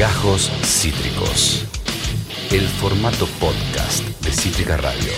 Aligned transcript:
Gajos 0.00 0.50
Cítricos. 0.64 1.66
El 2.50 2.62
formato 2.62 3.26
podcast 3.38 4.02
de 4.24 4.32
Cítrica 4.32 4.78
Radio. 4.78 5.12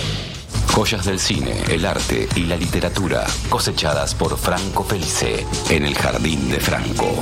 Joyas 0.74 1.06
del 1.06 1.20
cine, 1.20 1.54
el 1.70 1.86
arte 1.86 2.28
y 2.34 2.46
la 2.46 2.56
literatura 2.56 3.24
cosechadas 3.48 4.12
por 4.16 4.36
Franco 4.36 4.82
Felice 4.82 5.46
en 5.70 5.84
el 5.84 5.94
Jardín 5.94 6.50
de 6.50 6.58
Franco. 6.58 7.14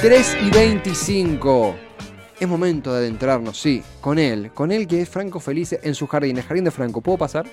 ...3 0.00 0.46
y 0.46 0.50
25. 0.50 1.74
Es 2.40 2.48
momento 2.48 2.94
de 2.94 3.00
adentrarnos, 3.00 3.60
sí, 3.60 3.82
con 4.00 4.18
él. 4.18 4.50
Con 4.54 4.72
él 4.72 4.86
que 4.86 5.02
es 5.02 5.10
Franco 5.10 5.40
Felice 5.40 5.78
en 5.82 5.94
su 5.94 6.06
jardín. 6.06 6.38
El 6.38 6.44
jardín 6.44 6.64
de 6.64 6.70
Franco. 6.70 7.02
¿Puedo 7.02 7.18
pasar? 7.18 7.44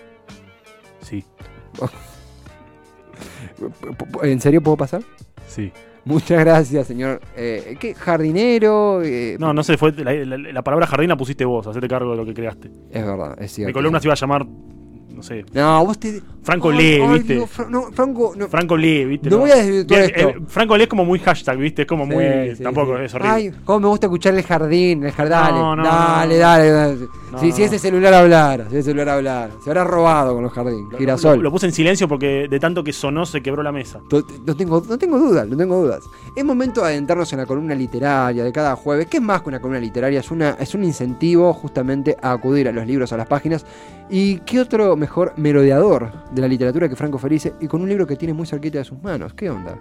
¿En 4.23 4.41
serio 4.41 4.61
puedo 4.61 4.77
pasar? 4.77 5.01
sí. 5.47 5.71
Muchas 6.07 6.39
gracias, 6.39 6.85
señor. 6.85 7.19
Eh, 7.35 7.77
¿Qué? 7.79 7.95
¿Jardinero? 7.95 9.01
Eh, 9.01 9.37
No, 9.39 9.55
no 9.55 9.63
sé, 9.63 9.75
fue 9.75 9.91
la, 9.93 10.13
la- 10.13 10.37
la 10.37 10.61
palabra 10.63 10.85
jardín 10.85 11.09
la 11.09 11.17
pusiste 11.17 11.45
vos, 11.45 11.65
hacete 11.65 11.87
cargo 11.87 12.11
de 12.11 12.17
lo 12.17 12.25
que 12.27 12.35
creaste. 12.35 12.69
Es 12.91 13.03
verdad, 13.03 13.35
es 13.41 13.51
cierto. 13.51 13.69
Mi 13.69 13.73
columna 13.73 13.99
se 13.99 14.05
iba 14.05 14.13
a 14.13 14.15
llamar, 14.15 14.45
no 14.45 15.23
sé, 15.23 15.43
No, 15.51 15.83
vos 15.83 15.97
te. 15.99 16.21
Franco 16.45 16.69
Ay, 16.69 16.77
lee, 16.77 17.01
ay, 17.01 17.19
¿viste? 17.19 17.47
Fra- 17.47 17.67
no, 17.67 17.91
Franco. 17.91 18.33
No. 18.37 18.47
Franco 18.47 18.77
Lee, 18.77 19.03
¿viste? 19.05 19.29
No 19.31 19.39
voy 19.39 19.49
a 19.49 19.55
desvirtuar 19.55 20.01
esto. 20.01 20.29
eh, 20.29 20.35
Franco 20.47 20.77
Lee 20.77 20.83
es 20.83 20.89
como 20.89 21.03
muy 21.03 21.17
hashtag, 21.17 21.57
¿viste? 21.57 21.81
Es 21.81 21.87
como 21.87 22.05
muy. 22.05 22.23
Sí, 22.55 22.61
tampoco, 22.63 22.97
sí. 22.97 23.03
es 23.05 23.13
horrible. 23.15 23.33
Ay, 23.33 23.51
cómo 23.65 23.79
me 23.79 23.87
gusta 23.87 24.05
escuchar 24.05 24.35
el 24.35 24.43
jardín, 24.43 25.03
el 25.03 25.11
jardín. 25.11 25.31
Dale, 25.31 25.57
No, 25.57 25.75
no, 25.75 25.83
dale, 25.83 26.35
no. 26.35 26.39
dale, 26.39 26.69
dale. 26.71 26.97
No, 27.31 27.39
si, 27.39 27.51
si 27.51 27.61
no. 27.61 27.65
ese 27.65 27.79
celular 27.79 28.13
hablara, 28.13 28.69
si 28.69 28.75
ese 28.77 28.83
celular 28.83 29.09
hablara. 29.09 29.49
Se 29.63 29.69
habrá 29.71 29.83
robado 29.83 30.35
con 30.35 30.43
los 30.43 30.53
jardines. 30.53 30.85
Lo- 30.91 30.97
Girasol. 30.99 31.37
Lo, 31.37 31.43
lo 31.43 31.51
puse 31.51 31.65
en 31.65 31.71
silencio 31.73 32.07
porque 32.07 32.47
de 32.47 32.59
tanto 32.59 32.83
que 32.83 32.93
sonó 32.93 33.25
se 33.25 33.41
quebró 33.41 33.63
la 33.63 33.71
mesa. 33.71 33.99
No 34.45 34.55
tengo, 34.55 34.83
no 34.87 34.97
tengo 34.99 35.17
dudas, 35.17 35.47
no 35.47 35.57
tengo 35.57 35.81
dudas. 35.81 36.03
Es 36.35 36.45
momento 36.45 36.81
de 36.81 36.89
adentrarnos 36.89 37.33
en 37.33 37.39
la 37.39 37.47
columna 37.47 37.73
literaria 37.73 38.43
de 38.43 38.51
cada 38.51 38.75
jueves. 38.75 39.07
¿Qué 39.07 39.17
es 39.17 39.23
más 39.23 39.41
que 39.41 39.49
una 39.49 39.59
columna 39.59 39.79
literaria? 39.79 40.19
Es, 40.19 40.29
una, 40.29 40.51
es 40.59 40.75
un 40.75 40.83
incentivo 40.83 41.53
justamente 41.53 42.15
a 42.21 42.33
acudir 42.33 42.67
a 42.67 42.71
los 42.71 42.85
libros, 42.85 43.11
a 43.13 43.17
las 43.17 43.25
páginas. 43.27 43.65
¿Y 44.07 44.37
qué 44.41 44.59
otro 44.59 44.95
mejor 44.95 45.33
merodeador 45.35 46.11
de 46.35 46.41
la 46.41 46.47
literatura 46.47 46.87
que 46.89 46.95
Franco 46.95 47.17
Felice? 47.17 47.53
Y 47.61 47.67
con 47.67 47.81
un 47.81 47.89
libro 47.89 48.05
que 48.05 48.15
tiene 48.15 48.33
muy 48.33 48.45
cerquita 48.45 48.77
de 48.79 48.83
sus 48.83 49.01
manos. 49.01 49.33
¿Qué 49.33 49.49
onda? 49.49 49.77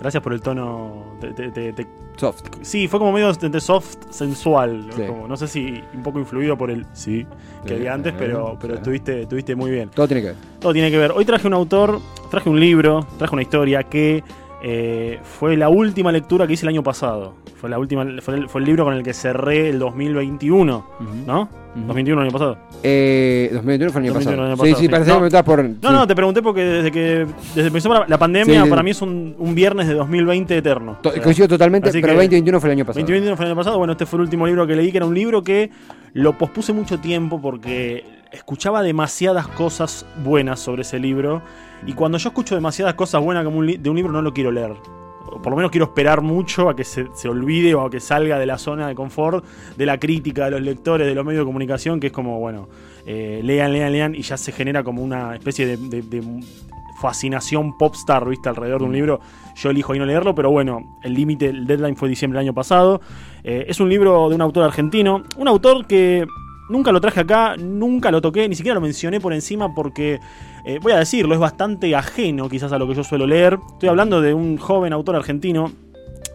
Gracias 0.00 0.22
por 0.22 0.32
el 0.32 0.40
tono. 0.40 1.16
de- 1.20 1.32
de- 1.32 1.50
de- 1.50 1.72
de- 1.72 1.86
Soft. 2.16 2.42
Sí, 2.62 2.88
fue 2.88 2.98
como 2.98 3.12
medio 3.12 3.32
de, 3.32 3.60
soft, 3.60 3.96
sensual. 4.10 4.88
¿no? 4.88 4.92
Sí. 4.92 5.02
Como, 5.06 5.28
no 5.28 5.36
sé 5.36 5.46
si 5.46 5.80
un 5.94 6.02
poco 6.02 6.18
influido 6.18 6.58
por 6.58 6.68
el 6.70 6.84
sí 6.92 7.24
que 7.62 7.68
Sí, 7.68 7.74
había 7.76 7.94
antes, 7.94 8.12
pero, 8.18 8.56
pero 8.60 8.74
estuviste, 8.74 9.22
estuviste 9.22 9.54
muy 9.54 9.70
bien. 9.70 9.88
Todo 9.90 10.08
tiene 10.08 10.22
que 10.22 10.26
ver. 10.28 10.36
Todo 10.58 10.72
tiene 10.72 10.90
que 10.90 10.98
ver. 10.98 11.12
Hoy 11.12 11.24
traje 11.24 11.46
un 11.46 11.54
autor, 11.54 12.00
traje 12.30 12.50
un 12.50 12.58
libro, 12.58 13.06
traje 13.18 13.34
una 13.34 13.42
historia 13.42 13.84
que 13.84 14.24
eh, 14.62 15.18
fue 15.22 15.56
la 15.56 15.68
última 15.68 16.10
lectura 16.12 16.46
que 16.46 16.54
hice 16.54 16.64
el 16.66 16.70
año 16.70 16.82
pasado. 16.82 17.34
Fue 17.60 17.68
la 17.68 17.78
última, 17.78 18.06
fue 18.20 18.34
el, 18.34 18.48
fue 18.48 18.60
el 18.60 18.66
libro 18.66 18.84
con 18.84 18.94
el 18.94 19.02
que 19.02 19.12
cerré 19.12 19.68
el 19.70 19.78
2021, 19.80 20.86
¿no? 21.26 21.40
Ujú. 21.42 21.48
2021 21.86 22.20
el 22.22 22.26
año 22.28 22.32
pasado. 22.32 22.58
Eh, 22.82 23.50
2021 23.52 23.92
fue 23.92 24.00
el 24.00 24.04
año 24.06 24.14
2021 24.14 24.14
pasado. 24.14 24.42
año 24.46 24.54
Sí, 24.56 24.58
pasado, 24.60 24.76
sí, 24.76 24.82
sí. 24.84 24.88
parece 24.88 25.10
que 25.10 25.14
No. 25.14 25.20
me 25.20 25.26
estás 25.26 25.42
por. 25.42 25.64
No, 25.64 25.70
sí. 25.74 25.78
no, 25.94 26.06
te 26.06 26.14
pregunté 26.16 26.42
porque 26.42 26.64
desde 26.64 26.90
que 26.92 27.00
desde 27.00 27.60
que 27.62 27.66
empezó 27.66 27.92
la, 27.92 28.04
la 28.08 28.18
pandemia, 28.18 28.60
Sí, 28.60 28.64
sí. 28.64 28.70
para 28.70 28.82
mí 28.82 28.90
es 28.90 29.02
un, 29.02 29.34
un 29.38 29.54
viernes 29.54 29.86
de 29.88 29.94
2020 29.94 30.56
eterno. 30.56 30.98
To- 31.02 31.08
O 31.08 31.12
sea, 31.12 31.22
Coincido 31.22 31.48
totalmente, 31.48 31.88
así 31.88 32.00
pero 32.00 32.12
que- 32.12 32.16
2021 32.18 32.60
fue 32.60 32.68
el 32.70 32.76
año 32.76 32.84
pasado. 32.84 33.00
2021 33.02 33.36
fue 33.36 33.44
el 33.44 33.50
año 33.52 33.56
pasado. 33.58 33.78
Bueno, 33.78 33.92
este 33.92 34.06
fue 34.06 34.18
el 34.18 34.22
último 34.22 34.46
libro 34.46 34.66
que 34.66 34.76
leí, 34.76 34.90
que 34.92 34.98
era 34.98 35.06
un 35.06 35.14
libro 35.14 35.42
que 35.42 35.70
lo 36.14 36.36
pospuse 36.38 36.72
mucho 36.72 36.98
tiempo 36.98 37.40
porque 37.40 38.04
escuchaba 38.32 38.82
demasiadas 38.82 39.48
cosas 39.48 40.06
buenas 40.24 40.60
sobre 40.60 40.82
ese 40.82 40.98
libro. 40.98 41.42
Y 41.86 41.92
cuando 41.94 42.18
yo 42.18 42.28
escucho 42.28 42.54
demasiadas 42.54 42.94
cosas 42.94 43.22
buenas 43.22 43.44
como 43.44 43.58
un 43.58 43.66
de 43.82 43.90
un 43.90 43.96
libro, 43.96 44.12
no 44.12 44.22
lo 44.22 44.32
quiero 44.34 44.50
leer. 44.50 44.72
O 45.30 45.42
por 45.42 45.50
lo 45.50 45.56
menos 45.56 45.70
quiero 45.70 45.84
esperar 45.86 46.22
mucho 46.22 46.68
a 46.70 46.74
que 46.76 46.84
se, 46.84 47.06
se 47.14 47.28
olvide 47.28 47.74
o 47.74 47.82
a 47.82 47.90
que 47.90 48.00
salga 48.00 48.38
de 48.38 48.46
la 48.46 48.56
zona 48.58 48.88
de 48.88 48.94
confort 48.94 49.44
de 49.76 49.86
la 49.86 49.98
crítica 49.98 50.46
de 50.46 50.52
los 50.52 50.62
lectores, 50.62 51.06
de 51.06 51.14
los 51.14 51.24
medios 51.24 51.42
de 51.42 51.46
comunicación, 51.46 52.00
que 52.00 52.06
es 52.08 52.12
como, 52.12 52.38
bueno, 52.38 52.68
eh, 53.06 53.40
lean, 53.44 53.72
lean, 53.72 53.92
lean, 53.92 54.14
y 54.14 54.22
ya 54.22 54.36
se 54.36 54.52
genera 54.52 54.82
como 54.82 55.02
una 55.02 55.34
especie 55.34 55.66
de, 55.66 55.76
de- 55.76 56.02
de 56.02 56.22
fascinación 57.00 57.76
popstar, 57.78 58.28
¿viste? 58.28 58.48
Alrededor 58.48 58.80
de 58.80 58.86
un 58.86 58.92
libro. 58.92 59.20
Yo 59.54 59.70
elijo 59.70 59.92
ahí 59.92 59.98
no 59.98 60.06
leerlo, 60.06 60.34
pero 60.34 60.50
bueno, 60.50 60.98
el 61.02 61.14
límite, 61.14 61.46
el 61.46 61.66
deadline 61.66 61.96
fue 61.96 62.08
diciembre 62.08 62.38
del 62.38 62.48
año 62.48 62.54
pasado. 62.54 63.00
Eh, 63.44 63.66
es 63.68 63.78
un 63.80 63.88
libro 63.88 64.28
de 64.28 64.34
un 64.34 64.40
autor 64.40 64.64
argentino, 64.64 65.22
un 65.36 65.48
autor 65.48 65.86
que 65.86 66.26
nunca 66.68 66.92
lo 66.92 67.00
traje 67.00 67.20
acá, 67.20 67.56
nunca 67.56 68.10
lo 68.10 68.20
toqué, 68.20 68.48
ni 68.48 68.54
siquiera 68.54 68.74
lo 68.74 68.80
mencioné 68.80 69.20
por 69.20 69.32
encima 69.32 69.74
porque, 69.74 70.20
eh, 70.64 70.78
voy 70.80 70.92
a 70.92 70.98
decirlo, 70.98 71.34
es 71.34 71.40
bastante 71.40 71.94
ajeno 71.94 72.48
quizás 72.48 72.72
a 72.72 72.78
lo 72.78 72.86
que 72.86 72.94
yo 72.94 73.04
suelo 73.04 73.26
leer. 73.26 73.58
Estoy 73.72 73.88
hablando 73.88 74.20
de 74.20 74.34
un 74.34 74.56
joven 74.56 74.92
autor 74.92 75.16
argentino 75.16 75.72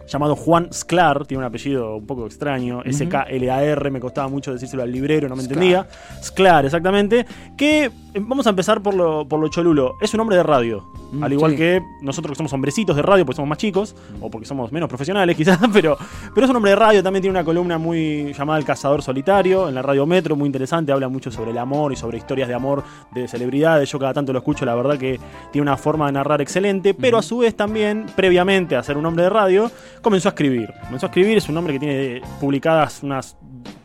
llamado 0.06 0.36
Juan 0.36 0.68
Sklar, 0.72 1.26
tiene 1.26 1.42
un 1.42 1.46
apellido 1.46 1.96
un 1.96 2.06
poco 2.06 2.26
extraño, 2.26 2.82
S-K-L-A-R, 2.84 3.90
me 3.90 4.00
costaba 4.00 4.28
mucho 4.28 4.52
decírselo 4.52 4.82
al 4.82 4.92
librero, 4.92 5.28
no 5.28 5.36
me 5.36 5.42
Sklar. 5.42 5.62
entendía. 5.62 5.88
Sklar, 6.22 6.64
exactamente. 6.66 7.26
Que 7.56 7.84
eh, 7.84 7.90
vamos 8.14 8.46
a 8.46 8.50
empezar 8.50 8.82
por 8.82 8.94
lo, 8.94 9.26
por 9.26 9.40
lo 9.40 9.48
cholulo. 9.48 9.94
Es 10.00 10.12
un 10.14 10.20
hombre 10.20 10.36
de 10.36 10.42
radio. 10.42 10.84
Mm, 11.14 11.24
al 11.24 11.32
igual 11.32 11.52
sí. 11.52 11.58
que 11.58 11.82
nosotros 12.00 12.32
que 12.32 12.36
somos 12.36 12.52
hombrecitos 12.52 12.96
de 12.96 13.02
radio, 13.02 13.24
porque 13.24 13.36
somos 13.36 13.48
más 13.48 13.58
chicos, 13.58 13.94
o 14.20 14.30
porque 14.30 14.46
somos 14.46 14.72
menos 14.72 14.88
profesionales 14.88 15.36
quizás, 15.36 15.58
pero, 15.72 15.96
pero 16.34 16.44
es 16.44 16.50
un 16.50 16.56
hombre 16.56 16.70
de 16.70 16.76
radio, 16.76 17.02
también 17.02 17.22
tiene 17.22 17.38
una 17.38 17.44
columna 17.44 17.78
muy 17.78 18.32
llamada 18.32 18.58
El 18.58 18.64
Cazador 18.64 19.02
Solitario, 19.02 19.68
en 19.68 19.74
la 19.74 19.82
radio 19.82 20.06
Metro, 20.06 20.36
muy 20.36 20.46
interesante, 20.46 20.92
habla 20.92 21.08
mucho 21.08 21.30
sobre 21.30 21.52
el 21.52 21.58
amor 21.58 21.92
y 21.92 21.96
sobre 21.96 22.18
historias 22.18 22.48
de 22.48 22.54
amor 22.54 22.82
de 23.12 23.28
celebridades, 23.28 23.90
yo 23.90 23.98
cada 23.98 24.12
tanto 24.12 24.32
lo 24.32 24.38
escucho, 24.40 24.64
la 24.64 24.74
verdad 24.74 24.98
que 24.98 25.18
tiene 25.52 25.62
una 25.62 25.76
forma 25.76 26.06
de 26.06 26.12
narrar 26.12 26.40
excelente, 26.40 26.94
pero 26.94 27.18
a 27.18 27.22
su 27.22 27.38
vez 27.38 27.54
también, 27.54 28.06
previamente 28.16 28.76
a 28.76 28.82
ser 28.82 28.96
un 28.96 29.06
hombre 29.06 29.24
de 29.24 29.30
radio, 29.30 29.70
comenzó 30.02 30.28
a 30.28 30.30
escribir. 30.30 30.72
Comenzó 30.84 31.06
a 31.06 31.08
escribir, 31.08 31.38
es 31.38 31.48
un 31.48 31.56
hombre 31.56 31.74
que 31.74 31.80
tiene 31.80 32.22
publicadas 32.40 33.02
unas, 33.02 33.36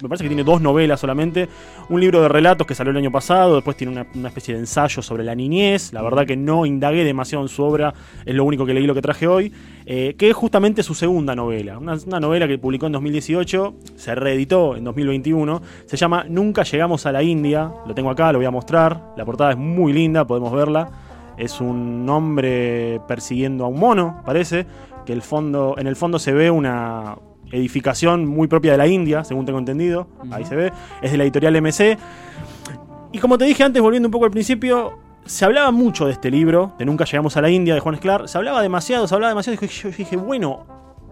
me 0.02 0.08
parece 0.08 0.24
que 0.24 0.30
tiene 0.30 0.44
dos 0.44 0.62
novelas 0.62 1.00
solamente, 1.00 1.50
un 1.90 2.00
libro 2.00 2.22
de 2.22 2.30
relatos 2.30 2.66
que 2.66 2.76
salió 2.76 2.92
el 2.92 2.98
año 2.98 3.12
pasado, 3.12 3.56
después 3.56 3.76
tiene 3.76 4.06
una, 4.14 4.28
especie 4.28 4.54
de 4.54 4.62
ensayo 4.62 5.02
sobre 5.02 5.24
la 5.24 5.36
niñez, 5.36 5.92
la 5.94 6.02
verdad 6.02 6.26
que 6.26 6.38
no 6.38 6.66
indagué 6.66 7.04
demasiado 7.04 7.44
en 7.44 7.50
su 7.50 7.64
obra, 7.64 7.94
es 8.26 8.34
lo 8.34 8.44
único 8.44 8.66
que 8.66 8.74
leí 8.74 8.86
lo 8.86 8.94
que 8.94 9.02
traje 9.02 9.28
hoy, 9.28 9.52
eh, 9.86 10.16
que 10.18 10.30
es 10.30 10.36
justamente 10.36 10.84
su 10.84 10.94
segunda 10.94 11.36
novela, 11.36 11.78
una, 11.78 11.96
una 12.06 12.20
novela 12.20 12.48
que 12.48 12.58
publicó 12.58 12.86
en 12.86 12.94
2018, 12.94 13.76
se 13.96 14.16
reeditó 14.16 14.76
en 14.76 14.84
2021, 14.84 15.62
se 15.86 15.98
llama 15.98 16.26
Nunca 16.30 16.64
llegamos 16.64 17.06
a 17.06 17.12
la 17.12 17.24
India, 17.24 17.72
lo 17.86 17.94
tengo 17.94 18.10
acá, 18.10 18.32
lo 18.32 18.40
voy 18.40 18.46
a 18.46 18.52
mostrar, 18.52 19.14
la 19.18 19.26
portada 19.26 19.52
es 19.52 19.58
muy 19.58 19.94
linda, 19.94 20.26
podemos 20.26 20.54
verla, 20.54 20.90
es 21.38 21.62
un 21.62 22.08
hombre 22.10 23.00
persiguiendo 23.08 23.66
a 23.66 23.68
un 23.68 23.80
mono, 23.80 24.22
parece, 24.26 24.66
que 25.06 25.14
el 25.14 25.22
fondo, 25.22 25.76
en 25.78 25.88
el 25.88 25.96
fondo 25.96 26.20
se 26.20 26.34
ve 26.34 26.52
una 26.52 27.16
edificación 27.52 28.26
muy 28.26 28.48
propia 28.48 28.74
de 28.74 28.78
la 28.78 28.88
India, 28.88 29.24
según 29.24 29.46
tengo 29.46 29.60
entendido, 29.60 30.08
ahí 30.32 30.46
se 30.46 30.56
ve, 30.56 30.72
es 31.02 31.12
de 31.12 31.18
la 31.18 31.24
editorial 31.24 31.62
MC. 31.62 31.98
Y 33.12 33.20
como 33.20 33.38
te 33.38 33.46
dije 33.46 33.64
antes, 33.64 33.82
volviendo 33.82 34.08
un 34.08 34.12
poco 34.12 34.26
al 34.26 34.32
principio, 34.32 35.00
se 35.26 35.46
hablaba 35.46 35.72
mucho 35.72 36.06
de 36.06 36.14
este 36.14 36.32
libro, 36.32 36.74
de 36.78 36.86
Nunca 36.86 37.06
llegamos 37.06 37.38
a 37.38 37.42
la 37.42 37.50
India, 37.50 37.74
de 37.74 37.80
Juan 37.80 37.96
Esclar, 37.96 38.28
se 38.28 38.38
hablaba 38.38 38.62
demasiado, 38.62 39.08
se 39.08 39.16
hablaba 39.16 39.30
demasiado, 39.30 39.60
yo 39.60 39.90
dije, 39.90 40.18
bueno, 40.18 40.66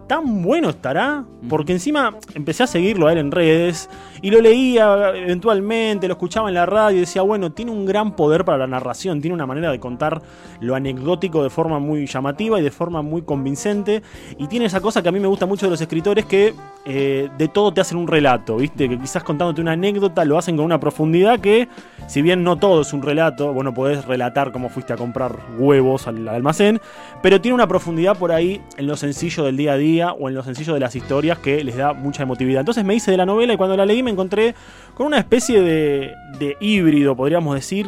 ¿tan 0.08 0.42
bueno 0.42 0.70
estará? 0.70 1.24
Porque 1.48 1.72
encima 1.72 2.16
empecé 2.34 2.64
a 2.64 2.66
seguirlo 2.66 3.06
a 3.06 3.12
él 3.12 3.18
en 3.18 3.30
redes 3.30 3.88
y 4.22 4.30
lo 4.30 4.40
leía 4.40 5.12
eventualmente, 5.14 6.08
lo 6.08 6.14
escuchaba 6.14 6.48
en 6.48 6.54
la 6.54 6.66
radio 6.66 6.96
y 6.96 7.00
decía, 7.00 7.22
bueno, 7.22 7.52
tiene 7.52 7.70
un 7.70 7.86
gran 7.86 8.16
poder 8.16 8.44
para 8.44 8.58
la 8.58 8.66
narración, 8.66 9.20
tiene 9.20 9.34
una 9.34 9.46
manera 9.46 9.70
de 9.70 9.78
contar 9.78 10.20
lo 10.60 10.74
anecdótico 10.74 11.44
de 11.44 11.50
forma 11.50 11.78
muy 11.78 12.06
llamativa 12.06 12.58
y 12.58 12.62
de 12.62 12.70
forma 12.70 13.02
muy 13.02 13.22
convincente 13.22 14.02
y 14.38 14.48
tiene 14.48 14.64
esa 14.64 14.80
cosa 14.80 15.02
que 15.02 15.10
a 15.10 15.12
mí 15.12 15.20
me 15.20 15.28
gusta 15.28 15.46
mucho 15.46 15.66
de 15.66 15.70
los 15.70 15.80
escritores 15.80 16.24
que 16.24 16.54
eh, 16.86 17.28
de 17.36 17.48
todo 17.48 17.72
te 17.72 17.82
hacen 17.82 17.98
un 17.98 18.08
relato, 18.08 18.56
¿viste? 18.56 18.88
Que 18.88 18.98
quizás 18.98 19.22
contándote 19.22 19.60
una 19.60 19.72
anécdota 19.72 20.24
lo 20.24 20.38
hacen 20.38 20.56
con 20.56 20.64
una 20.64 20.80
profundidad 20.80 21.38
que, 21.38 21.68
si 22.06 22.22
bien 22.22 22.42
no 22.42 22.56
todo 22.56 22.80
es 22.80 22.92
un 22.94 23.02
relato, 23.02 23.52
bueno, 23.52 23.74
podés 23.74 24.06
relatar 24.06 24.52
cómo 24.52 24.70
fuiste 24.70 24.94
a 24.94 24.96
comprar 24.96 25.36
huevos 25.58 26.08
al 26.08 26.26
almacén, 26.26 26.80
pero 27.22 27.40
tiene 27.40 27.54
una 27.54 27.68
profundidad 27.68 28.16
por 28.16 28.32
ahí 28.32 28.62
en 28.78 28.86
lo 28.86 28.96
sencillo 28.96 29.44
del 29.44 29.56
día 29.56 29.74
a 29.74 29.76
día 29.76 29.97
o 30.06 30.28
en 30.28 30.34
lo 30.34 30.42
sencillo 30.42 30.74
de 30.74 30.80
las 30.80 30.94
historias 30.96 31.38
que 31.38 31.62
les 31.64 31.76
da 31.76 31.92
mucha 31.92 32.22
emotividad. 32.22 32.60
Entonces 32.60 32.84
me 32.84 32.94
hice 32.94 33.10
de 33.10 33.16
la 33.16 33.26
novela 33.26 33.52
y 33.52 33.56
cuando 33.56 33.76
la 33.76 33.84
leí 33.84 34.02
me 34.02 34.10
encontré 34.10 34.54
con 34.94 35.06
una 35.06 35.18
especie 35.18 35.60
de, 35.60 36.12
de 36.38 36.56
híbrido, 36.60 37.14
podríamos 37.16 37.54
decir, 37.54 37.86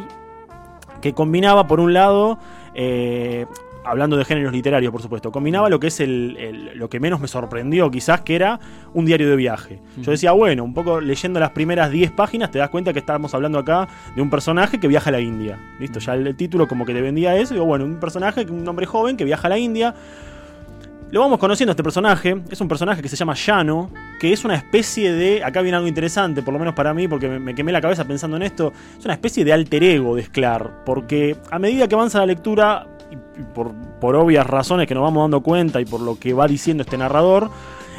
que 1.00 1.12
combinaba 1.14 1.66
por 1.66 1.80
un 1.80 1.92
lado, 1.94 2.38
eh, 2.74 3.46
hablando 3.82 4.18
de 4.18 4.26
géneros 4.26 4.52
literarios 4.52 4.92
por 4.92 5.00
supuesto, 5.00 5.32
combinaba 5.32 5.70
lo 5.70 5.80
que 5.80 5.86
es 5.86 6.00
el, 6.00 6.36
el- 6.38 6.78
lo 6.78 6.90
que 6.90 7.00
menos 7.00 7.18
me 7.20 7.28
sorprendió 7.28 7.90
quizás, 7.90 8.20
que 8.20 8.36
era 8.36 8.60
un 8.92 9.06
diario 9.06 9.30
de 9.30 9.36
viaje. 9.36 9.80
Yo 9.96 10.10
decía, 10.10 10.32
bueno, 10.32 10.62
un 10.64 10.74
poco 10.74 11.00
leyendo 11.00 11.40
las 11.40 11.50
primeras 11.52 11.90
10 11.90 12.10
páginas 12.12 12.50
te 12.50 12.58
das 12.58 12.68
cuenta 12.68 12.92
que 12.92 12.98
estábamos 12.98 13.32
hablando 13.34 13.58
acá 13.58 13.88
de 14.14 14.20
un 14.20 14.28
personaje 14.28 14.78
que 14.78 14.86
viaja 14.86 15.08
a 15.08 15.12
la 15.12 15.20
India. 15.20 15.58
Listo, 15.78 15.98
ya 15.98 16.12
el, 16.14 16.26
el 16.26 16.36
título 16.36 16.68
como 16.68 16.84
que 16.84 16.92
te 16.92 17.00
vendía 17.00 17.34
eso, 17.36 17.54
digo, 17.54 17.64
bueno, 17.64 17.86
un 17.86 17.96
personaje, 17.98 18.44
un 18.50 18.68
hombre 18.68 18.84
joven 18.84 19.16
que 19.16 19.24
viaja 19.24 19.46
a 19.46 19.50
la 19.50 19.58
India. 19.58 19.94
Lo 21.12 21.18
vamos 21.20 21.40
conociendo 21.40 21.70
a 21.70 21.72
este 21.72 21.82
personaje. 21.82 22.40
Es 22.50 22.60
un 22.60 22.68
personaje 22.68 23.02
que 23.02 23.08
se 23.08 23.16
llama 23.16 23.34
Llano, 23.34 23.90
que 24.20 24.32
es 24.32 24.44
una 24.44 24.54
especie 24.54 25.12
de. 25.12 25.42
Acá 25.42 25.60
viene 25.60 25.76
algo 25.76 25.88
interesante, 25.88 26.40
por 26.40 26.52
lo 26.52 26.60
menos 26.60 26.74
para 26.74 26.94
mí, 26.94 27.08
porque 27.08 27.28
me, 27.28 27.52
quemé 27.52 27.72
la 27.72 27.80
cabeza 27.80 28.04
pensando 28.04 28.36
en 28.36 28.44
esto. 28.44 28.72
Es 28.96 29.04
una 29.04 29.14
especie 29.14 29.44
de 29.44 29.52
alter 29.52 29.82
ego 29.82 30.14
de 30.14 30.22
Sklar. 30.22 30.84
Porque 30.84 31.36
a 31.50 31.58
medida 31.58 31.88
que 31.88 31.96
avanza 31.96 32.18
la 32.18 32.26
lectura, 32.26 32.86
y 33.10 33.42
por, 33.42 33.74
por 34.00 34.14
obvias 34.14 34.46
razones 34.46 34.86
que 34.86 34.94
nos 34.94 35.02
vamos 35.02 35.24
dando 35.24 35.40
cuenta 35.40 35.80
y 35.80 35.84
por 35.84 36.00
lo 36.00 36.16
que 36.16 36.32
va 36.32 36.46
diciendo 36.46 36.84
este 36.84 36.96
narrador, 36.96 37.50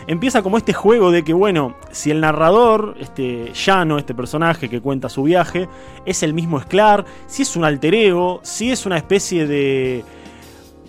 empieza 0.07 0.41
como 0.41 0.57
este 0.57 0.71
juego 0.71 1.11
de 1.11 1.23
que, 1.23 1.33
bueno, 1.33 1.75
si 1.91 2.11
el 2.11 2.21
narrador, 2.21 2.95
este 2.97 3.51
llano, 3.53 3.97
este 3.97 4.15
personaje 4.15 4.69
que 4.69 4.79
cuenta 4.79 5.09
su 5.09 5.23
viaje, 5.23 5.67
es 6.05 6.23
el 6.23 6.33
mismo 6.33 6.61
Sklar, 6.61 7.03
si 7.27 7.41
es 7.41 7.57
un 7.57 7.65
alter 7.65 7.93
ego, 7.93 8.39
si 8.43 8.71
es 8.71 8.85
una 8.85 8.95
especie 8.95 9.45
de, 9.47 10.05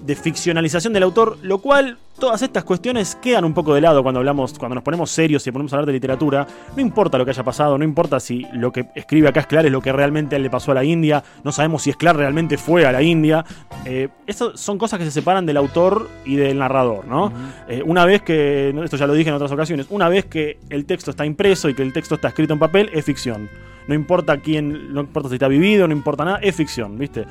de 0.04 0.16
ficcionalización 0.16 0.92
del 0.92 1.04
autor, 1.04 1.38
lo 1.42 1.58
cual 1.58 1.98
todas 2.18 2.42
estas 2.42 2.64
cuestiones 2.64 3.16
quedan 3.16 3.44
un 3.44 3.54
poco 3.54 3.74
de 3.74 3.80
lado 3.80 4.02
cuando 4.02 4.20
hablamos, 4.20 4.58
cuando 4.58 4.74
nos 4.74 4.84
ponemos 4.84 5.10
serios 5.10 5.46
y 5.46 5.50
ponemos 5.50 5.72
a 5.72 5.76
hablar 5.76 5.86
de 5.86 5.92
literatura. 5.92 6.46
No 6.76 6.82
importa 6.82 7.18
lo 7.18 7.24
que 7.24 7.30
haya 7.30 7.42
pasado, 7.42 7.78
no 7.78 7.84
importa 7.84 8.20
si 8.20 8.46
lo 8.52 8.70
que 8.72 8.86
escribe 8.94 9.28
acá 9.28 9.42
Sklar 9.42 9.66
es 9.66 9.72
lo 9.72 9.80
que 9.80 9.92
realmente 9.92 10.38
le 10.38 10.50
pasó 10.50 10.72
a 10.72 10.74
la 10.74 10.84
India, 10.84 11.22
no 11.44 11.52
sabemos 11.52 11.82
si 11.82 11.92
Sklar 11.92 12.16
realmente 12.16 12.58
fue 12.58 12.86
a 12.86 12.92
la 12.92 13.02
India. 13.02 13.44
Eh, 13.84 14.08
son 14.54 14.78
cosas 14.78 14.98
que 14.98 15.04
se 15.04 15.10
separan 15.10 15.46
del 15.46 15.56
autor 15.56 16.08
y 16.24 16.36
del 16.36 16.58
narrador, 16.58 17.06
¿no? 17.06 17.26
Uh 17.26 17.28
-huh. 17.28 17.32
eh, 17.68 17.82
una 17.84 18.04
vez 18.04 18.22
que, 18.22 18.74
esto 18.84 18.96
ya 18.96 19.06
lo 19.06 19.14
dije 19.14 19.30
en 19.30 19.36
otras 19.36 19.52
ocasiones, 19.52 19.86
una 19.90 20.08
vez 20.08 20.26
que 20.26 20.58
el 20.70 20.84
texto 20.84 21.10
está 21.10 21.24
impreso 21.24 21.68
y 21.68 21.74
que 21.74 21.82
el 21.82 21.92
texto 21.92 22.16
está 22.16 22.28
escrito 22.28 22.52
en 22.52 22.58
papel, 22.58 22.90
es 22.92 23.04
ficción. 23.04 23.48
No 23.88 23.94
importa 23.94 24.36
quién, 24.38 24.92
no 24.94 25.00
importa 25.00 25.28
si 25.28 25.34
está 25.34 25.48
vivido, 25.48 25.88
no 25.88 25.92
importa 25.92 26.24
nada, 26.24 26.38
es 26.38 26.54
ficción, 26.54 26.98
¿viste? 26.98 27.26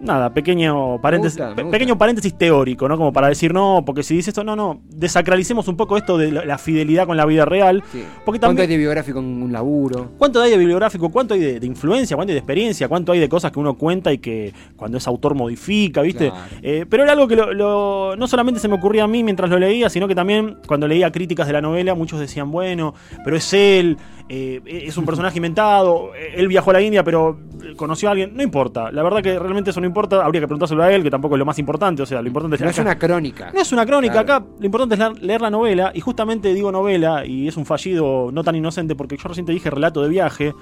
Nada, 0.00 0.32
pequeño 0.32 1.00
paréntesis, 1.00 1.38
gusta, 1.38 1.54
pequeño 1.70 1.96
paréntesis 1.98 2.34
teórico, 2.34 2.88
¿no? 2.88 2.96
Como 2.96 3.12
para 3.12 3.28
decir, 3.28 3.52
no, 3.52 3.82
porque 3.84 4.02
si 4.02 4.16
dice 4.16 4.30
esto, 4.30 4.42
no, 4.44 4.56
no, 4.56 4.80
desacralicemos 4.88 5.68
un 5.68 5.76
poco 5.76 5.96
esto 5.96 6.18
de 6.18 6.32
la, 6.32 6.44
la 6.44 6.58
fidelidad 6.58 7.06
con 7.06 7.16
la 7.16 7.26
vida 7.26 7.44
real. 7.44 7.82
Sí. 7.92 8.04
Porque 8.24 8.40
¿Cuánto 8.40 8.46
también, 8.46 8.62
hay 8.62 8.68
de 8.68 8.78
biográfico 8.78 9.18
en 9.18 9.42
un 9.42 9.52
laburo? 9.52 10.12
¿Cuánto 10.18 10.40
hay 10.40 10.50
de 10.50 10.58
bibliográfico? 10.58 11.10
¿Cuánto 11.10 11.34
hay 11.34 11.40
de, 11.40 11.60
de, 11.60 11.66
influencia? 11.66 12.16
¿Cuánto 12.16 12.30
hay 12.30 12.34
de 12.34 12.40
experiencia? 12.40 12.88
¿Cuánto 12.88 13.12
hay 13.12 13.20
de 13.20 13.28
cosas 13.28 13.52
que 13.52 13.58
uno 13.58 13.74
cuenta 13.74 14.12
y 14.12 14.18
que 14.18 14.52
cuando 14.76 14.98
es 14.98 15.06
autor 15.06 15.34
modifica, 15.34 16.02
¿viste? 16.02 16.30
Claro. 16.30 16.44
Eh, 16.62 16.86
pero 16.88 17.02
era 17.02 17.12
algo 17.12 17.28
que 17.28 17.36
lo, 17.36 17.52
lo, 17.52 18.16
no 18.16 18.26
solamente 18.26 18.60
se 18.60 18.68
me 18.68 18.74
ocurría 18.74 19.04
a 19.04 19.08
mí 19.08 19.22
mientras 19.22 19.50
lo 19.50 19.58
leía, 19.58 19.90
sino 19.90 20.08
que 20.08 20.14
también 20.14 20.58
cuando 20.66 20.88
leía 20.88 21.10
críticas 21.12 21.46
de 21.46 21.52
la 21.52 21.60
novela, 21.60 21.94
muchos 21.94 22.20
decían, 22.20 22.50
bueno, 22.50 22.94
pero 23.24 23.36
es 23.36 23.52
él, 23.52 23.96
eh, 24.28 24.60
es 24.64 24.96
un 24.96 25.04
personaje 25.06 25.38
inventado, 25.38 26.12
él 26.14 26.48
viajó 26.48 26.70
a 26.70 26.74
la 26.74 26.82
India, 26.82 27.04
pero 27.04 27.38
conoció 27.76 28.08
a 28.08 28.12
alguien. 28.12 28.34
No 28.34 28.42
importa, 28.42 28.90
la 28.92 29.02
verdad 29.02 29.22
que 29.22 29.38
realmente 29.38 29.70
eso 29.70 29.80
no 29.80 29.86
importa, 29.90 30.24
habría 30.24 30.40
que 30.40 30.46
preguntárselo 30.48 30.82
a 30.82 30.92
él, 30.92 31.02
que 31.02 31.10
tampoco 31.10 31.34
es 31.34 31.38
lo 31.38 31.44
más 31.44 31.58
importante, 31.58 32.02
o 32.02 32.06
sea, 32.06 32.20
lo 32.22 32.26
importante 32.28 32.56
es... 32.56 32.62
No 32.62 32.68
es 32.70 32.78
acá- 32.78 32.82
una 32.90 32.98
crónica. 32.98 33.50
no 33.54 33.60
es 33.60 33.72
una 33.72 33.84
crónica, 33.86 34.24
Claro. 34.24 34.34
acá 34.44 34.46
lo 34.58 34.64
importante 34.66 34.94
es 34.94 34.98
leer, 34.98 35.22
leer 35.22 35.40
la 35.42 35.50
novela, 35.50 35.92
y 35.94 36.00
justamente 36.00 36.54
digo 36.54 36.72
novela, 36.72 37.24
y 37.26 37.46
es 37.48 37.56
un 37.56 37.66
fallido 37.66 38.30
no 38.32 38.42
tan 38.42 38.56
inocente, 38.56 38.94
porque 38.94 39.16
yo 39.16 39.28
recién 39.28 39.44
te 39.46 39.52
dije 39.52 39.68
relato 39.70 40.02
de 40.02 40.08
viaje. 40.08 40.54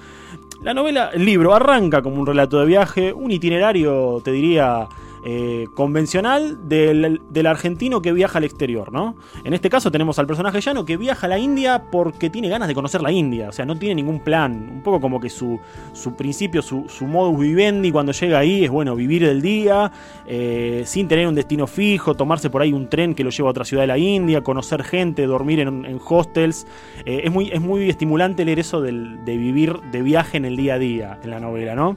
La 0.62 0.74
novela, 0.74 1.10
el 1.12 1.24
libro, 1.24 1.54
arranca 1.54 2.02
como 2.02 2.16
un 2.20 2.26
relato 2.26 2.58
de 2.58 2.66
viaje, 2.66 3.12
un 3.12 3.30
itinerario, 3.30 4.20
te 4.24 4.32
diría, 4.32 4.86
eh, 5.30 5.66
convencional 5.74 6.68
del, 6.70 7.20
del 7.28 7.46
argentino 7.46 8.00
que 8.00 8.12
viaja 8.14 8.38
al 8.38 8.44
exterior, 8.44 8.90
¿no? 8.90 9.14
En 9.44 9.52
este 9.52 9.68
caso 9.68 9.90
tenemos 9.90 10.18
al 10.18 10.26
personaje 10.26 10.58
llano 10.62 10.86
que 10.86 10.96
viaja 10.96 11.26
a 11.26 11.28
la 11.28 11.38
India 11.38 11.84
porque 11.92 12.30
tiene 12.30 12.48
ganas 12.48 12.66
de 12.66 12.74
conocer 12.74 13.02
la 13.02 13.12
India, 13.12 13.50
o 13.50 13.52
sea, 13.52 13.66
no 13.66 13.76
tiene 13.78 13.96
ningún 13.96 14.20
plan, 14.20 14.70
un 14.76 14.82
poco 14.82 15.00
como 15.02 15.20
que 15.20 15.28
su, 15.28 15.60
su 15.92 16.14
principio, 16.16 16.62
su, 16.62 16.88
su 16.88 17.06
modus 17.06 17.38
vivendi 17.40 17.92
cuando 17.92 18.12
llega 18.12 18.38
ahí 18.38 18.64
es, 18.64 18.70
bueno, 18.70 18.96
vivir 18.96 19.22
el 19.24 19.42
día, 19.42 19.92
eh, 20.26 20.84
sin 20.86 21.08
tener 21.08 21.26
un 21.26 21.34
destino 21.34 21.66
fijo, 21.66 22.14
tomarse 22.14 22.48
por 22.48 22.62
ahí 22.62 22.72
un 22.72 22.88
tren 22.88 23.14
que 23.14 23.22
lo 23.22 23.28
lleva 23.30 23.48
a 23.48 23.50
otra 23.50 23.64
ciudad 23.66 23.82
de 23.82 23.88
la 23.88 23.98
India, 23.98 24.40
conocer 24.42 24.82
gente, 24.82 25.26
dormir 25.26 25.60
en, 25.60 25.84
en 25.84 25.98
hostels. 26.08 26.66
Eh, 27.04 27.20
es, 27.24 27.30
muy, 27.30 27.50
es 27.50 27.60
muy 27.60 27.90
estimulante 27.90 28.44
leer 28.44 28.60
eso 28.60 28.80
del- 28.80 29.24
de 29.24 29.36
vivir 29.36 29.78
de 29.92 30.02
viaje 30.02 30.36
en 30.38 30.44
el 30.46 30.56
día 30.56 30.74
a 30.74 30.78
día 30.78 31.18
en 31.22 31.30
la 31.30 31.40
novela, 31.40 31.74
¿no? 31.74 31.96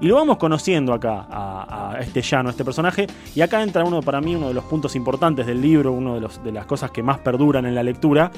Y 0.00 0.06
lo 0.06 0.16
vamos 0.16 0.36
conociendo 0.36 0.92
acá 0.92 1.26
a, 1.30 1.96
este 2.00 2.22
llano, 2.22 2.48
a 2.48 2.52
este 2.52 2.64
personaje. 2.64 3.06
Y 3.34 3.40
acá 3.40 3.62
entra 3.62 3.84
uno, 3.84 4.02
para 4.02 4.20
mí, 4.20 4.34
uno 4.36 4.48
de 4.48 4.54
los 4.54 4.64
puntos 4.64 4.94
importantes 4.96 5.46
del 5.46 5.60
libro, 5.60 5.92
uno 5.92 6.14
de, 6.14 6.20
los, 6.20 6.42
de 6.42 6.52
las 6.52 6.66
cosas 6.66 6.90
que 6.90 7.02
más 7.02 7.18
perduran 7.18 7.66
en 7.66 7.74
la 7.74 7.82
lectura, 7.82 8.30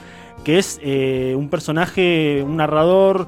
que 0.45 0.59
es 0.59 0.81
eh, 0.83 1.35
un 1.37 1.49
personaje, 1.49 2.43
un 2.45 2.57
narrador 2.57 3.27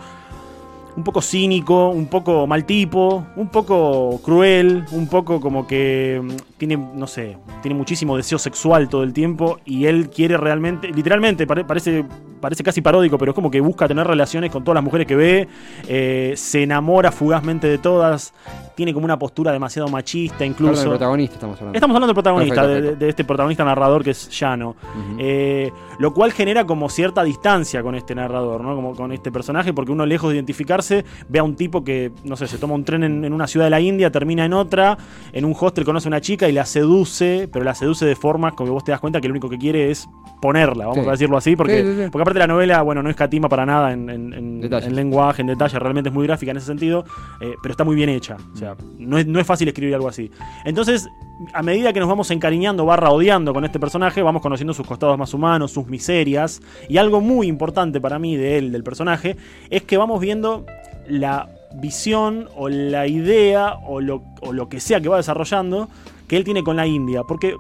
un 0.97 1.03
poco 1.05 1.21
cínico, 1.21 1.89
un 1.89 2.07
poco 2.07 2.47
mal 2.47 2.65
tipo, 2.65 3.27
un 3.37 3.49
poco 3.49 4.21
cruel, 4.23 4.85
un 4.93 5.09
poco 5.09 5.41
como 5.41 5.67
que 5.67 6.21
mm, 6.23 6.31
tiene, 6.57 6.77
no 6.77 7.07
sé, 7.07 7.37
tiene 7.63 7.75
muchísimo 7.77 8.17
deseo 8.17 8.39
sexual 8.39 8.89
todo 8.89 9.03
el 9.03 9.13
tiempo 9.13 9.59
y 9.65 9.87
él 9.87 10.09
quiere 10.11 10.37
realmente, 10.37 10.89
literalmente, 10.93 11.47
pare- 11.47 11.65
parece, 11.65 12.05
parece 12.41 12.63
casi 12.63 12.81
paródico, 12.81 13.19
pero 13.19 13.33
es 13.33 13.35
como 13.35 13.51
que 13.51 13.61
busca 13.61 13.89
tener 13.89 14.07
relaciones 14.07 14.51
con 14.53 14.63
todas 14.63 14.77
las 14.77 14.85
mujeres 14.85 15.07
que 15.07 15.17
ve, 15.17 15.49
eh, 15.89 16.35
se 16.37 16.63
enamora 16.63 17.11
fugazmente 17.11 17.67
de 17.67 17.79
todas, 17.79 18.33
tiene 18.75 18.93
como 18.93 19.05
una 19.05 19.19
postura 19.19 19.53
demasiado 19.53 19.89
machista 19.89 20.45
incluso. 20.45 20.83
el 20.83 20.89
protagonista 20.89 21.35
estamos 21.35 21.57
hablando. 21.59 21.77
Estamos 21.77 21.95
hablando 21.95 22.07
del 22.09 22.15
protagonista, 22.15 22.55
Perfecto, 22.55 22.69
de- 22.69 22.75
de, 22.75 22.81
perfecto. 22.83 23.05
de 23.05 23.11
este 23.11 23.25
protagonista 23.25 23.65
narrador 23.65 24.03
que 24.05 24.11
es 24.11 24.29
Llano. 24.41 24.77
Eh, 25.19 25.71
lo 25.99 26.13
cual 26.13 26.33
genera 26.33 26.65
como 26.67 26.89
cierta 26.89 27.23
distancia 27.23 27.83
con 27.83 27.95
este 27.95 28.15
narrador, 28.15 28.61
¿no? 28.63 28.75
Como 28.75 28.95
con 28.95 29.13
este 29.13 29.31
personaje, 29.31 29.73
porque 29.73 29.93
uno 29.93 30.05
lejos 30.07 30.31
de 30.31 30.37
identificarse 30.37 31.05
ve 31.29 31.39
a 31.39 31.43
un 31.45 31.55
tipo 31.57 31.85
que, 31.85 32.11
no 32.25 32.37
sé, 32.37 32.47
se 32.49 32.59
toma 32.59 32.75
un 32.75 32.85
tren 32.85 33.05
en, 33.05 33.25
en 33.25 33.33
una 33.33 33.47
ciudad 33.47 33.67
de 33.67 33.71
la 33.71 33.81
India, 33.81 34.11
termina 34.11 34.45
en 34.45 34.53
otra, 34.55 34.99
en 35.33 35.45
un 35.45 35.55
hostel 35.59 35.85
conoce 35.85 36.09
a 36.09 36.11
una 36.11 36.21
chica 36.21 36.49
y 36.49 36.53
la 36.53 36.65
seduce, 36.67 37.49
pero 37.53 37.65
la 37.65 37.75
seduce 37.75 38.05
de 38.07 38.17
formas 38.17 38.55
como 38.55 38.67
que 38.69 38.73
vos 38.73 38.85
te 38.85 38.91
das 38.91 39.01
cuenta 39.01 39.21
que 39.21 39.29
lo 39.29 39.33
único 39.33 39.49
que 39.49 39.59
quiere 39.59 39.91
es 39.91 40.09
ponerla, 40.41 40.87
vamos 40.87 41.05
Sí. 41.05 41.09
a 41.09 41.13
decirlo 41.13 41.37
así, 41.37 41.57
porque, 41.57 41.83
Sí, 41.83 41.87
sí, 41.95 42.03
sí. 42.05 42.09
porque 42.11 42.23
aparte 42.23 42.39
la 42.39 42.47
novela, 42.47 42.83
bueno, 42.83 43.03
no 43.03 43.09
escatima 43.09 43.49
para 43.49 43.65
nada 43.65 43.93
en, 43.93 44.11
en- 44.11 44.33
en- 44.35 44.61
Detalles. 44.61 44.89
en 44.89 44.95
lenguaje, 44.97 45.41
en 45.43 45.47
detalle, 45.49 45.79
realmente 45.79 46.09
es 46.11 46.15
muy 46.15 46.27
gráfica 46.27 46.51
en 46.51 46.57
ese 46.59 46.67
sentido, 46.67 47.05
eh, 47.41 47.55
pero 47.63 47.73
está 47.73 47.85
muy 47.85 47.97
bien 47.97 48.09
hecha, 48.11 48.37
o 48.53 48.57
sea, 48.57 48.64
no 48.99 49.19
es, 49.19 49.27
no 49.27 49.41
es 49.41 49.47
fácil 49.47 49.69
escribir 49.69 49.95
algo 49.95 50.09
así. 50.09 50.31
Entonces, 50.65 51.09
a 51.53 51.63
medida 51.63 51.93
que 51.93 52.01
nos 52.01 52.09
vamos 52.09 52.31
encariñando, 52.31 52.85
barra 52.87 53.11
odiando 53.11 53.53
con 53.53 53.65
este 53.65 53.79
personaje, 53.79 54.23
vamos 54.23 54.43
conociendo 54.43 54.73
sus 54.75 54.87
costados 54.87 55.19
más 55.19 55.35
humanos, 55.35 55.73
sus 55.73 55.87
miserias. 55.87 56.61
Y 56.89 56.99
algo 56.99 57.21
muy 57.21 57.47
importante 57.47 58.01
para 58.01 58.19
mí 58.19 58.37
de 58.37 58.59
él, 58.59 58.73
del 58.73 58.85
personaje, 58.85 59.37
es 59.71 59.83
que 59.83 59.97
vamos 59.97 60.21
viendo 60.21 60.65
la 61.09 61.49
visión 61.75 62.49
o 62.57 62.69
la 62.69 63.07
idea 63.07 63.75
o 63.87 64.01
lo, 64.01 64.23
o 64.41 64.53
lo 64.53 64.69
que 64.69 64.81
sea 64.81 65.01
que 65.01 65.09
va 65.09 65.17
desarrollando 65.17 65.89
que 66.29 66.37
él 66.37 66.45
tiene 66.45 66.63
con 66.63 66.77
la 66.77 66.87
India. 66.87 67.23
Porque 67.25 67.57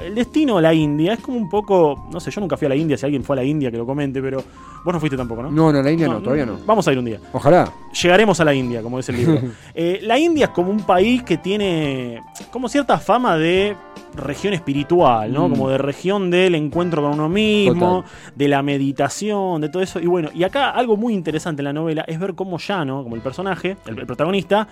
el 0.00 0.14
destino 0.14 0.58
a 0.58 0.62
la 0.62 0.74
India 0.74 1.14
es 1.14 1.20
como 1.20 1.36
un 1.38 1.48
poco. 1.48 2.06
No 2.12 2.20
sé, 2.20 2.30
yo 2.30 2.40
nunca 2.40 2.56
fui 2.56 2.66
a 2.66 2.68
la 2.68 2.76
India, 2.76 2.96
si 2.96 3.04
alguien 3.04 3.22
fue 3.22 3.34
a 3.34 3.38
la 3.38 3.44
India 3.44 3.70
que 3.70 3.76
lo 3.76 3.86
comente, 3.86 4.20
pero 4.20 4.42
vos 4.84 4.92
no 4.92 5.00
fuiste 5.00 5.16
tampoco, 5.16 5.42
¿no? 5.42 5.50
No, 5.50 5.72
no, 5.72 5.82
la 5.82 5.90
India 5.90 6.08
no, 6.08 6.20
todavía 6.20 6.46
no. 6.46 6.58
Vamos 6.66 6.86
a 6.86 6.92
ir 6.92 6.98
un 6.98 7.04
día 7.04 7.18
Ojalá. 7.32 7.72
llegaremos 8.02 8.38
a 8.40 8.44
la 8.44 8.54
India, 8.54 8.82
como 8.82 8.98
dice 8.98 9.12
el 9.12 9.18
libro. 9.18 9.40
Eh, 9.76 10.00
la 10.02 10.18
India 10.18 10.46
es 10.46 10.50
como 10.50 10.70
un 10.70 10.84
país 10.84 11.22
que 11.22 11.38
tiene 11.38 12.20
como 12.50 12.68
cierta 12.68 12.98
fama 12.98 13.36
de 13.36 13.76
región 14.14 14.54
espiritual, 14.54 15.32
¿no? 15.32 15.48
Mm. 15.48 15.50
Como 15.50 15.68
de 15.68 15.78
región 15.78 16.30
del 16.30 16.54
encuentro 16.54 17.02
con 17.02 17.12
uno 17.12 17.28
mismo, 17.28 18.02
Total. 18.02 18.32
de 18.36 18.48
la 18.48 18.62
meditación, 18.62 19.60
de 19.60 19.68
todo 19.68 19.82
eso. 19.82 19.98
Y 20.00 20.06
bueno, 20.06 20.30
y 20.32 20.44
acá 20.44 20.70
algo 20.70 20.96
muy 20.96 21.14
interesante 21.14 21.62
en 21.62 21.64
la 21.64 21.72
novela 21.72 22.04
es 22.06 22.18
ver 22.20 22.34
cómo 22.34 22.58
Llano, 22.58 23.02
como 23.02 23.16
el 23.16 23.22
personaje, 23.22 23.76
el, 23.86 23.98
el 23.98 24.06
protagonista, 24.06 24.68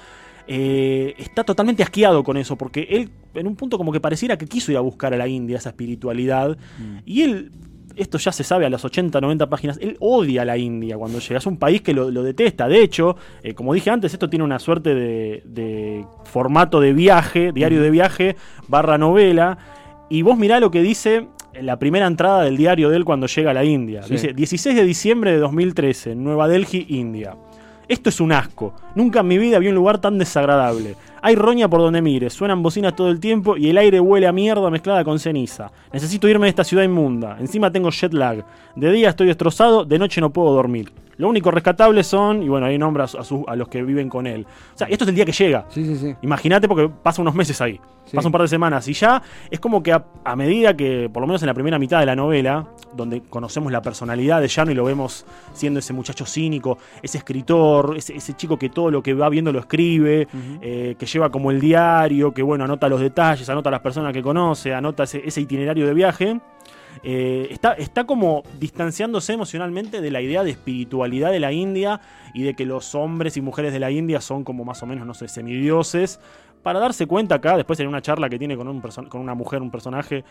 eh, 0.46 1.14
está 1.18 1.44
totalmente 1.44 1.82
asqueado 1.82 2.24
con 2.24 2.36
eso, 2.36 2.56
porque 2.56 2.86
él 2.90 3.10
en 3.34 3.46
un 3.46 3.56
punto 3.56 3.78
como 3.78 3.92
que 3.92 4.00
pareciera 4.00 4.36
que 4.36 4.46
quiso 4.46 4.72
ir 4.72 4.78
a 4.78 4.80
buscar 4.80 5.14
a 5.14 5.16
la 5.16 5.26
India 5.28 5.56
esa 5.56 5.70
espiritualidad. 5.70 6.56
Y 7.04 7.22
él, 7.22 7.52
esto 7.96 8.18
ya 8.18 8.32
se 8.32 8.44
sabe 8.44 8.66
a 8.66 8.70
las 8.70 8.84
80, 8.84 9.20
90 9.20 9.48
páginas, 9.48 9.78
él 9.80 9.96
odia 10.00 10.42
a 10.42 10.44
la 10.44 10.58
India 10.58 10.96
cuando 10.96 11.18
llega. 11.18 11.38
Es 11.38 11.46
un 11.46 11.56
país 11.56 11.82
que 11.82 11.94
lo, 11.94 12.10
lo 12.10 12.22
detesta. 12.22 12.68
De 12.68 12.82
hecho, 12.82 13.16
eh, 13.42 13.54
como 13.54 13.74
dije 13.74 13.90
antes, 13.90 14.12
esto 14.12 14.28
tiene 14.28 14.44
una 14.44 14.58
suerte 14.58 14.94
de, 14.94 15.42
de 15.46 16.04
formato 16.24 16.80
de 16.80 16.92
viaje, 16.92 17.52
diario 17.52 17.82
de 17.82 17.90
viaje, 17.90 18.36
barra 18.68 18.98
novela. 18.98 19.58
Y 20.10 20.22
vos 20.22 20.36
mirá 20.36 20.60
lo 20.60 20.70
que 20.70 20.82
dice 20.82 21.28
la 21.60 21.78
primera 21.78 22.06
entrada 22.06 22.42
del 22.42 22.56
diario 22.56 22.90
de 22.90 22.96
él 22.96 23.04
cuando 23.04 23.26
llega 23.26 23.50
a 23.50 23.54
la 23.54 23.64
India. 23.64 24.02
Sí. 24.02 24.14
Dice 24.14 24.32
16 24.32 24.76
de 24.76 24.84
diciembre 24.84 25.32
de 25.32 25.38
2013, 25.38 26.14
Nueva 26.14 26.48
Delhi, 26.48 26.86
India. 26.88 27.36
Esto 27.88 28.08
es 28.08 28.20
un 28.20 28.32
asco. 28.32 28.74
Nunca 28.94 29.20
en 29.20 29.28
mi 29.28 29.38
vida 29.38 29.58
vi 29.58 29.68
un 29.68 29.74
lugar 29.74 29.98
tan 29.98 30.18
desagradable. 30.18 30.96
Hay 31.20 31.34
roña 31.34 31.68
por 31.68 31.80
donde 31.80 32.00
mire, 32.00 32.30
suenan 32.30 32.62
bocinas 32.62 32.96
todo 32.96 33.08
el 33.08 33.20
tiempo 33.20 33.56
y 33.56 33.70
el 33.70 33.78
aire 33.78 34.00
huele 34.00 34.26
a 34.26 34.32
mierda 34.32 34.70
mezclada 34.70 35.04
con 35.04 35.18
ceniza. 35.18 35.70
Necesito 35.92 36.28
irme 36.28 36.46
de 36.46 36.50
esta 36.50 36.64
ciudad 36.64 36.84
inmunda. 36.84 37.36
Encima 37.40 37.70
tengo 37.70 37.90
jet 37.90 38.12
lag. 38.12 38.44
De 38.76 38.92
día 38.92 39.10
estoy 39.10 39.26
destrozado, 39.26 39.84
de 39.84 39.98
noche 39.98 40.20
no 40.20 40.30
puedo 40.30 40.52
dormir. 40.52 40.92
Lo 41.18 41.28
único 41.28 41.50
rescatable 41.50 42.02
son, 42.02 42.42
y 42.42 42.48
bueno, 42.48 42.66
ahí 42.66 42.78
nombra 42.78 43.04
a, 43.04 43.08
su- 43.08 43.44
a 43.46 43.54
los 43.54 43.68
que 43.68 43.82
viven 43.82 44.08
con 44.08 44.26
él. 44.26 44.46
O 44.74 44.78
sea, 44.78 44.86
esto 44.88 45.04
es 45.04 45.08
el 45.08 45.14
día 45.14 45.24
que 45.24 45.32
llega. 45.32 45.66
Sí, 45.68 45.84
sí, 45.84 45.96
sí. 45.96 46.14
Imagínate 46.22 46.66
porque 46.68 46.88
pasa 46.88 47.20
unos 47.22 47.34
meses 47.34 47.60
ahí. 47.60 47.78
Pasa 48.16 48.28
un 48.28 48.32
par 48.32 48.42
de 48.42 48.48
semanas. 48.48 48.88
Y 48.88 48.94
ya 48.94 49.22
es 49.50 49.60
como 49.60 49.82
que 49.82 49.92
a, 49.92 50.04
a 50.24 50.34
medida 50.36 50.76
que, 50.76 51.08
por 51.12 51.20
lo 51.20 51.26
menos 51.26 51.42
en 51.42 51.46
la 51.46 51.54
primera 51.54 51.78
mitad 51.78 52.00
de 52.00 52.06
la 52.06 52.16
novela, 52.16 52.66
donde 52.94 53.22
conocemos 53.22 53.70
la 53.72 53.80
personalidad 53.80 54.40
de 54.40 54.48
Llano 54.48 54.70
y 54.72 54.74
lo 54.74 54.84
vemos 54.84 55.24
siendo 55.54 55.78
ese 55.78 55.92
muchacho 55.92 56.26
cínico, 56.26 56.78
ese 57.02 57.18
escritor, 57.18 57.94
ese, 57.96 58.16
ese 58.16 58.34
chico 58.34 58.58
que 58.58 58.68
todo 58.70 58.90
lo 58.90 59.02
que 59.02 59.14
va 59.14 59.28
viendo 59.28 59.52
lo 59.52 59.60
escribe, 59.60 60.26
eh, 60.60 60.96
que 60.98 61.06
lleva 61.06 61.30
como 61.30 61.50
el 61.50 61.60
diario, 61.60 62.32
que 62.34 62.42
bueno, 62.42 62.64
anota 62.64 62.88
los 62.88 63.00
detalles, 63.00 63.48
anota 63.48 63.70
las 63.70 63.80
personas 63.80 64.12
que 64.12 64.22
conoce, 64.22 64.74
anota 64.74 65.04
ese, 65.04 65.22
ese 65.24 65.40
itinerario 65.40 65.86
de 65.86 65.94
viaje. 65.94 66.40
Eh, 67.02 67.48
está, 67.50 67.72
está 67.72 68.04
como 68.04 68.42
distanciándose 68.60 69.32
emocionalmente 69.32 70.00
de 70.00 70.10
la 70.10 70.20
idea 70.20 70.44
de 70.44 70.50
espiritualidad 70.50 71.32
de 71.32 71.40
la 71.40 71.52
India 71.52 72.00
y 72.34 72.42
de 72.42 72.54
que 72.54 72.64
los 72.64 72.94
hombres 72.94 73.36
y 73.36 73.40
mujeres 73.40 73.72
de 73.72 73.80
la 73.80 73.90
India 73.90 74.20
son 74.20 74.44
como 74.44 74.64
más 74.64 74.82
o 74.82 74.86
menos, 74.86 75.06
no 75.06 75.14
sé, 75.14 75.28
semidioses. 75.28 76.20
Para 76.62 76.78
darse 76.78 77.06
cuenta 77.06 77.36
acá, 77.36 77.56
después 77.56 77.78
en 77.80 77.88
una 77.88 78.00
charla 78.02 78.28
que 78.28 78.38
tiene 78.38 78.56
con, 78.56 78.68
un 78.68 78.80
con 78.80 79.20
una 79.20 79.34
mujer, 79.34 79.60
un 79.62 79.70
personaje, 79.70 80.24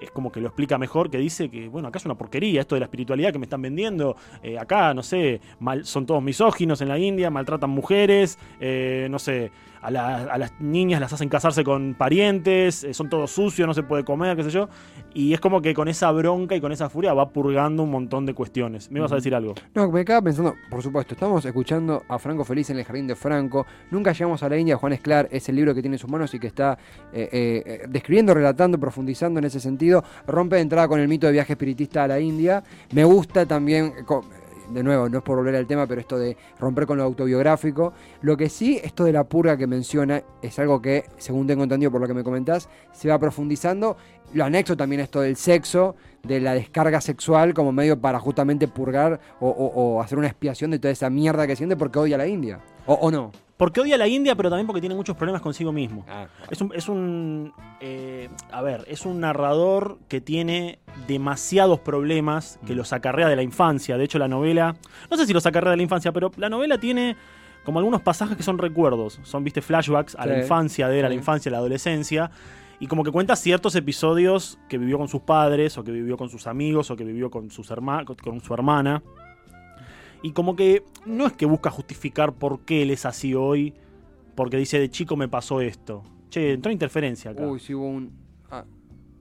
es 0.00 0.10
como 0.10 0.30
que 0.30 0.40
lo 0.40 0.48
explica 0.48 0.78
mejor, 0.78 1.10
que 1.10 1.18
dice 1.18 1.48
que, 1.48 1.68
bueno, 1.68 1.88
acá 1.88 1.98
es 1.98 2.04
una 2.04 2.14
porquería 2.14 2.60
esto 2.60 2.74
de 2.76 2.80
la 2.80 2.84
espiritualidad 2.86 3.32
que 3.32 3.38
me 3.38 3.46
están 3.46 3.62
vendiendo. 3.62 4.16
eh, 4.42 4.58
acá, 4.58 4.92
no 4.94 5.02
sé, 5.02 5.40
mal, 5.60 5.84
son 5.84 6.06
todos 6.06 6.22
misóginos 6.22 6.80
en 6.82 6.88
la 6.88 6.98
India, 6.98 7.30
maltratan 7.30 7.70
mujeres, 7.70 8.38
eh, 8.60 9.08
no 9.10 9.18
sé, 9.18 9.50
a, 9.80 9.90
la- 9.92 10.24
a 10.24 10.38
las 10.38 10.60
niñas 10.60 11.00
las 11.00 11.12
hacen 11.12 11.28
casarse 11.28 11.62
con 11.64 11.94
parientes, 11.94 12.84
eh, 12.84 12.92
son 12.94 13.08
todos 13.08 13.30
sucios, 13.30 13.66
no 13.66 13.74
se 13.74 13.82
puede 13.84 14.04
comer, 14.04 14.36
qué 14.36 14.42
sé 14.44 14.50
yo. 14.50 14.68
Y 15.14 15.32
es 15.32 15.40
como 15.40 15.62
que 15.62 15.72
con 15.74 15.88
esa 15.88 16.10
bronca 16.12 16.54
y 16.54 16.60
con 16.60 16.70
esa 16.72 16.90
furia 16.90 17.14
va 17.14 17.30
purgando 17.30 17.82
un 17.84 17.90
montón 17.90 18.26
de 18.26 18.34
cuestiones. 18.34 18.90
¿Me 18.90 18.98
ibas 18.98 19.10
a 19.12 19.14
decir 19.16 19.34
algo? 19.34 19.54
No, 19.74 19.90
me 19.90 20.04
quedaba 20.04 20.22
pensando, 20.22 20.54
por 20.70 20.82
supuesto, 20.82 21.14
estamos 21.14 21.44
escuchando 21.44 22.02
a 22.08 22.18
Franco 22.18 22.44
Feliz 22.44 22.70
en 22.70 22.78
el 22.78 22.84
Jardín 22.84 23.06
de 23.06 23.14
Franco. 23.16 23.66
Nunca 23.90 24.12
llegamos 24.12 24.42
a 24.42 24.48
la 24.48 24.58
India, 24.58 24.76
Juan 24.76 24.92
Esclar 24.92 25.28
es 25.30 25.48
el 25.48 25.56
libro 25.56 25.74
que 25.74 25.77
tiene 25.82 25.96
en 25.96 25.98
sus 25.98 26.10
manos 26.10 26.32
y 26.34 26.38
que 26.38 26.46
está 26.46 26.78
eh, 27.12 27.28
eh, 27.32 27.62
eh, 27.64 27.86
describiendo, 27.88 28.34
relatando, 28.34 28.78
profundizando 28.78 29.38
en 29.38 29.46
ese 29.46 29.60
sentido. 29.60 30.04
Rompe 30.26 30.56
de 30.56 30.62
entrada 30.62 30.88
con 30.88 31.00
el 31.00 31.08
mito 31.08 31.26
de 31.26 31.32
viaje 31.32 31.52
espiritista 31.52 32.04
a 32.04 32.08
la 32.08 32.20
India. 32.20 32.62
Me 32.92 33.04
gusta 33.04 33.46
también. 33.46 33.92
De 34.70 34.82
nuevo, 34.82 35.08
no 35.08 35.18
es 35.18 35.24
por 35.24 35.38
volver 35.38 35.56
al 35.56 35.66
tema, 35.66 35.86
pero 35.86 35.98
esto 35.98 36.18
de 36.18 36.36
romper 36.60 36.84
con 36.84 36.98
lo 36.98 37.04
autobiográfico. 37.04 37.94
Lo 38.20 38.36
que 38.36 38.50
sí, 38.50 38.78
esto 38.84 39.04
de 39.04 39.12
la 39.12 39.24
purga 39.24 39.56
que 39.56 39.66
menciona, 39.66 40.22
es 40.42 40.58
algo 40.58 40.82
que, 40.82 41.06
según 41.16 41.46
tengo 41.46 41.62
entendido 41.62 41.90
por 41.90 42.02
lo 42.02 42.06
que 42.06 42.12
me 42.12 42.22
comentás, 42.22 42.68
se 42.92 43.08
va 43.08 43.18
profundizando. 43.18 43.96
Lo 44.34 44.44
anexo 44.44 44.76
también 44.76 45.00
esto 45.00 45.22
del 45.22 45.36
sexo, 45.36 45.96
de 46.22 46.40
la 46.40 46.52
descarga 46.52 47.00
sexual 47.00 47.54
como 47.54 47.72
medio 47.72 47.98
para 47.98 48.20
justamente 48.20 48.68
purgar 48.68 49.18
o, 49.40 50.02
hacer 50.02 50.18
una 50.18 50.26
expiación 50.26 50.70
de 50.70 50.78
toda 50.78 50.92
esa 50.92 51.08
mierda 51.08 51.46
que 51.46 51.56
siente 51.56 51.74
porque 51.74 51.98
odia 51.98 52.18
la 52.18 52.26
India. 52.26 52.60
O 52.84 53.10
no. 53.10 53.32
Porque 53.58 53.80
odia 53.80 53.96
a 53.96 53.98
la 53.98 54.06
India, 54.08 54.34
pero 54.36 54.48
también 54.48 54.66
porque 54.66 54.80
tiene 54.80 54.94
muchos 54.94 55.16
problemas 55.16 55.42
consigo 55.42 55.72
mismo. 55.72 56.04
Ah, 56.08 56.26
Es 56.50 56.60
un, 56.62 56.72
es 56.74 56.88
un 56.88 57.52
eh, 57.80 58.30
a 58.50 58.62
ver, 58.62 58.84
es 58.88 59.04
un 59.04 59.20
narrador 59.20 59.98
que 60.08 60.20
tiene 60.22 60.78
demasiados 61.08 61.80
problemas 61.80 62.58
que 62.66 62.74
los 62.74 62.92
acarrea 62.92 63.28
de 63.28 63.36
la 63.36 63.42
infancia. 63.42 63.98
De 63.98 64.04
hecho, 64.04 64.18
la 64.18 64.28
novela, 64.28 64.76
no 65.10 65.16
sé 65.16 65.26
si 65.26 65.32
los 65.32 65.44
acarrea 65.44 65.72
de 65.72 65.76
la 65.76 65.82
infancia, 65.82 66.12
pero 66.12 66.30
la 66.36 66.48
novela 66.48 66.78
tiene 66.78 67.16
como 67.64 67.80
algunos 67.80 68.00
pasajes 68.00 68.36
que 68.36 68.42
son 68.42 68.58
recuerdos. 68.58 69.18
Son, 69.24 69.42
viste, 69.44 69.60
flashbacks 69.60 70.14
a 70.14 70.24
la 70.24 70.34
infancia 70.42 70.88
de 70.88 71.00
él, 71.00 71.04
a 71.04 71.08
la 71.08 71.14
infancia, 71.16 71.50
a 71.50 71.52
la 71.52 71.58
adolescencia. 71.58 72.30
Y 72.80 72.86
como 72.86 73.02
que 73.02 73.10
cuenta 73.10 73.34
ciertos 73.34 73.74
episodios 73.74 74.56
que 74.68 74.78
vivió 74.78 74.98
con 74.98 75.08
sus 75.08 75.22
padres, 75.22 75.76
o 75.78 75.82
que 75.84 75.90
vivió 75.90 76.16
con 76.16 76.28
sus 76.30 76.46
amigos, 76.46 76.92
o 76.92 76.96
que 76.96 77.02
vivió 77.04 77.28
con, 77.28 77.50
sus 77.50 77.70
herma- 77.72 78.04
con 78.04 78.40
su 78.40 78.54
hermana. 78.54 79.02
Y 80.22 80.32
como 80.32 80.56
que 80.56 80.82
no 81.06 81.26
es 81.26 81.32
que 81.32 81.46
busca 81.46 81.70
justificar 81.70 82.32
por 82.32 82.60
qué 82.60 82.82
él 82.82 82.90
es 82.90 83.06
así 83.06 83.34
hoy, 83.34 83.74
porque 84.34 84.56
dice 84.56 84.78
de 84.78 84.90
chico 84.90 85.16
me 85.16 85.28
pasó 85.28 85.60
esto. 85.60 86.02
Che, 86.30 86.52
entró 86.52 86.70
interferencia 86.72 87.30
acá. 87.30 87.46
Uy, 87.46 87.60
sí 87.60 87.74
hubo 87.74 87.86
un. 87.88 88.12
ah, 88.50 88.64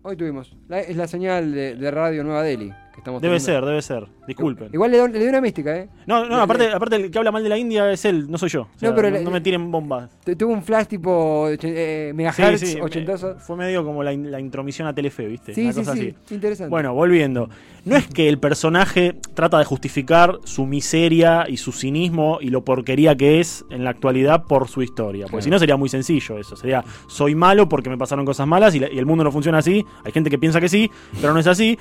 hoy 0.01 0.15
tuvimos. 0.17 0.55
La- 0.67 0.81
es 0.81 0.97
la 0.97 1.07
señal 1.07 1.51
de, 1.53 1.75
de 1.75 1.91
Radio 1.91 2.23
Nueva 2.23 2.43
Delhi 2.43 2.71
que 2.97 3.01
estamos 3.01 3.21
Debe 3.21 3.39
ser, 3.39 3.63
debe 3.63 3.81
ser. 3.83 4.07
Disculpen. 4.27 4.69
Igual 4.73 4.89
le, 4.91 4.97
doy- 4.97 5.11
le 5.11 5.29
una 5.29 5.39
mística, 5.39 5.75
¿eh? 5.77 5.87
No, 6.07 6.25
no, 6.25 6.41
aparte, 6.41 6.71
aparte 6.71 6.95
el 6.95 7.11
que 7.11 7.17
habla 7.19 7.31
mal 7.31 7.43
de 7.43 7.49
la 7.49 7.57
India 7.57 7.91
es 7.91 8.03
él, 8.05 8.29
no 8.29 8.39
soy 8.39 8.49
yo. 8.49 8.61
O 8.63 8.69
sea, 8.79 8.89
No, 8.89 8.95
pero 8.95 9.11
no, 9.11 9.19
no 9.21 9.29
me 9.31 9.39
tiren 9.39 9.71
bombas. 9.71 10.09
Tu- 10.25 10.35
Tuvo 10.35 10.51
un 10.53 10.63
flash 10.63 10.87
tipo 10.87 11.47
eh, 11.49 12.07
Sí, 12.09 12.15
megahertz 12.15 12.59
sí, 12.61 12.81
ochentoso. 12.81 13.35
fue 13.37 13.55
medio 13.55 13.85
como 13.85 14.03
la, 14.03 14.11
in- 14.13 14.31
la 14.31 14.39
intromisión 14.39 14.87
a 14.87 14.93
Telefe, 14.95 15.27
¿viste? 15.27 15.53
Sí, 15.53 15.61
Una 15.61 15.73
sí, 15.73 15.79
cosa 15.79 15.93
sí. 15.93 16.15
así. 16.25 16.33
Interesante. 16.33 16.69
Bueno, 16.71 16.93
volviendo. 16.95 17.49
No 17.85 17.95
es 17.95 18.07
que 18.07 18.27
el 18.27 18.39
personaje 18.39 19.15
trata 19.35 19.59
de 19.59 19.65
justificar 19.65 20.39
su 20.43 20.65
miseria 20.65 21.45
y 21.47 21.57
su 21.57 21.71
cinismo 21.71 22.39
y 22.41 22.49
lo 22.49 22.65
porquería 22.65 23.15
que 23.15 23.39
es 23.39 23.63
en 23.69 23.83
la 23.83 23.91
actualidad 23.91 24.43
por 24.45 24.67
su 24.67 24.81
historia. 24.81 25.25
Porque 25.25 25.31
Claro. 25.37 25.43
si 25.43 25.49
no 25.51 25.59
sería 25.59 25.77
muy 25.77 25.87
sencillo 25.89 26.37
eso. 26.39 26.55
Sería, 26.55 26.83
soy 27.07 27.35
malo 27.35 27.69
porque 27.69 27.89
me 27.89 27.97
pasaron 27.97 28.25
cosas 28.25 28.47
malas 28.47 28.73
y, 28.75 28.79
la- 28.79 28.91
y 28.91 28.97
el 28.97 29.05
mundo 29.05 29.23
no 29.23 29.31
funciona 29.31 29.59
así. 29.59 29.85
Hay 30.03 30.11
gente 30.11 30.29
que 30.29 30.37
piensa 30.39 30.59
que 30.59 30.67
sí, 30.67 30.89
pero 31.21 31.33
no 31.33 31.39
es 31.39 31.47
así. 31.47 31.77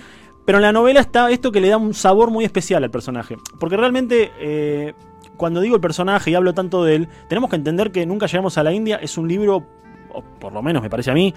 Pero 0.46 0.58
en 0.58 0.62
la 0.62 0.72
novela 0.72 1.00
está 1.00 1.30
esto 1.30 1.52
que 1.52 1.60
le 1.60 1.68
da 1.68 1.76
un 1.76 1.92
sabor 1.92 2.30
muy 2.30 2.46
especial 2.46 2.82
al 2.82 2.90
personaje. 2.90 3.36
Porque 3.60 3.76
realmente... 3.76 4.32
eh, 4.38 4.94
cuando 5.36 5.60
digo 5.60 5.74
el 5.74 5.80
personaje 5.80 6.30
y 6.30 6.34
hablo 6.34 6.54
tanto 6.54 6.82
de 6.82 6.96
él, 6.96 7.08
tenemos 7.28 7.50
que 7.50 7.56
entender 7.56 7.92
que 7.92 8.06
Nunca 8.06 8.26
llegamos 8.26 8.56
a 8.56 8.62
la 8.62 8.72
India 8.72 8.96
es 8.96 9.18
un 9.18 9.28
libro, 9.28 9.64
o 10.12 10.22
por 10.40 10.52
lo 10.52 10.62
menos 10.62 10.82
me 10.82 10.88
parece 10.88 11.10
a 11.10 11.14
mí, 11.14 11.34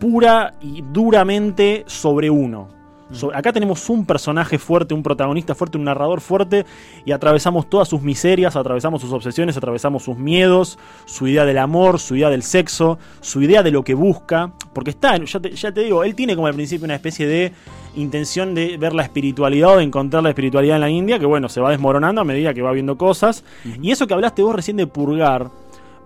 pura 0.00 0.54
y 0.60 0.82
duramente 0.82 1.84
sobre 1.86 2.28
uno. 2.30 2.68
So- 3.12 3.34
acá 3.34 3.52
tenemos 3.52 3.88
un 3.88 4.04
personaje 4.04 4.58
fuerte, 4.58 4.92
un 4.94 5.02
protagonista 5.02 5.54
fuerte, 5.54 5.78
un 5.78 5.84
narrador 5.84 6.20
fuerte 6.20 6.66
y 7.04 7.12
atravesamos 7.12 7.68
todas 7.70 7.88
sus 7.88 8.02
miserias, 8.02 8.56
atravesamos 8.56 9.00
sus 9.00 9.12
obsesiones, 9.12 9.56
atravesamos 9.56 10.02
sus 10.02 10.16
miedos, 10.16 10.78
su 11.04 11.28
idea 11.28 11.44
del 11.44 11.58
amor, 11.58 12.00
su 12.00 12.16
idea 12.16 12.30
del 12.30 12.42
sexo, 12.42 12.98
su 13.20 13.42
idea 13.42 13.62
de 13.62 13.70
lo 13.70 13.84
que 13.84 13.94
busca. 13.94 14.50
Porque 14.72 14.90
está, 14.90 15.16
ya 15.16 15.40
te, 15.40 15.50
ya 15.52 15.72
te 15.72 15.82
digo, 15.82 16.02
él 16.02 16.14
tiene 16.16 16.34
como 16.34 16.48
al 16.48 16.54
principio 16.54 16.84
una 16.84 16.96
especie 16.96 17.26
de 17.26 17.52
intención 17.94 18.54
de 18.54 18.76
ver 18.76 18.92
la 18.92 19.04
espiritualidad 19.04 19.74
o 19.74 19.76
de 19.78 19.84
encontrar 19.84 20.22
la 20.22 20.30
espiritualidad 20.30 20.76
en 20.76 20.80
la 20.82 20.90
India, 20.90 21.18
que 21.18 21.26
bueno, 21.26 21.48
se 21.48 21.60
va 21.60 21.70
desmoronando 21.70 22.20
a 22.20 22.24
medida 22.24 22.52
que 22.54 22.62
va 22.62 22.72
viendo 22.72 22.98
cosas. 22.98 23.44
Y 23.80 23.90
eso 23.92 24.06
que 24.06 24.14
hablaste 24.14 24.42
vos 24.42 24.54
recién 24.54 24.76
de 24.76 24.86
purgar, 24.86 25.50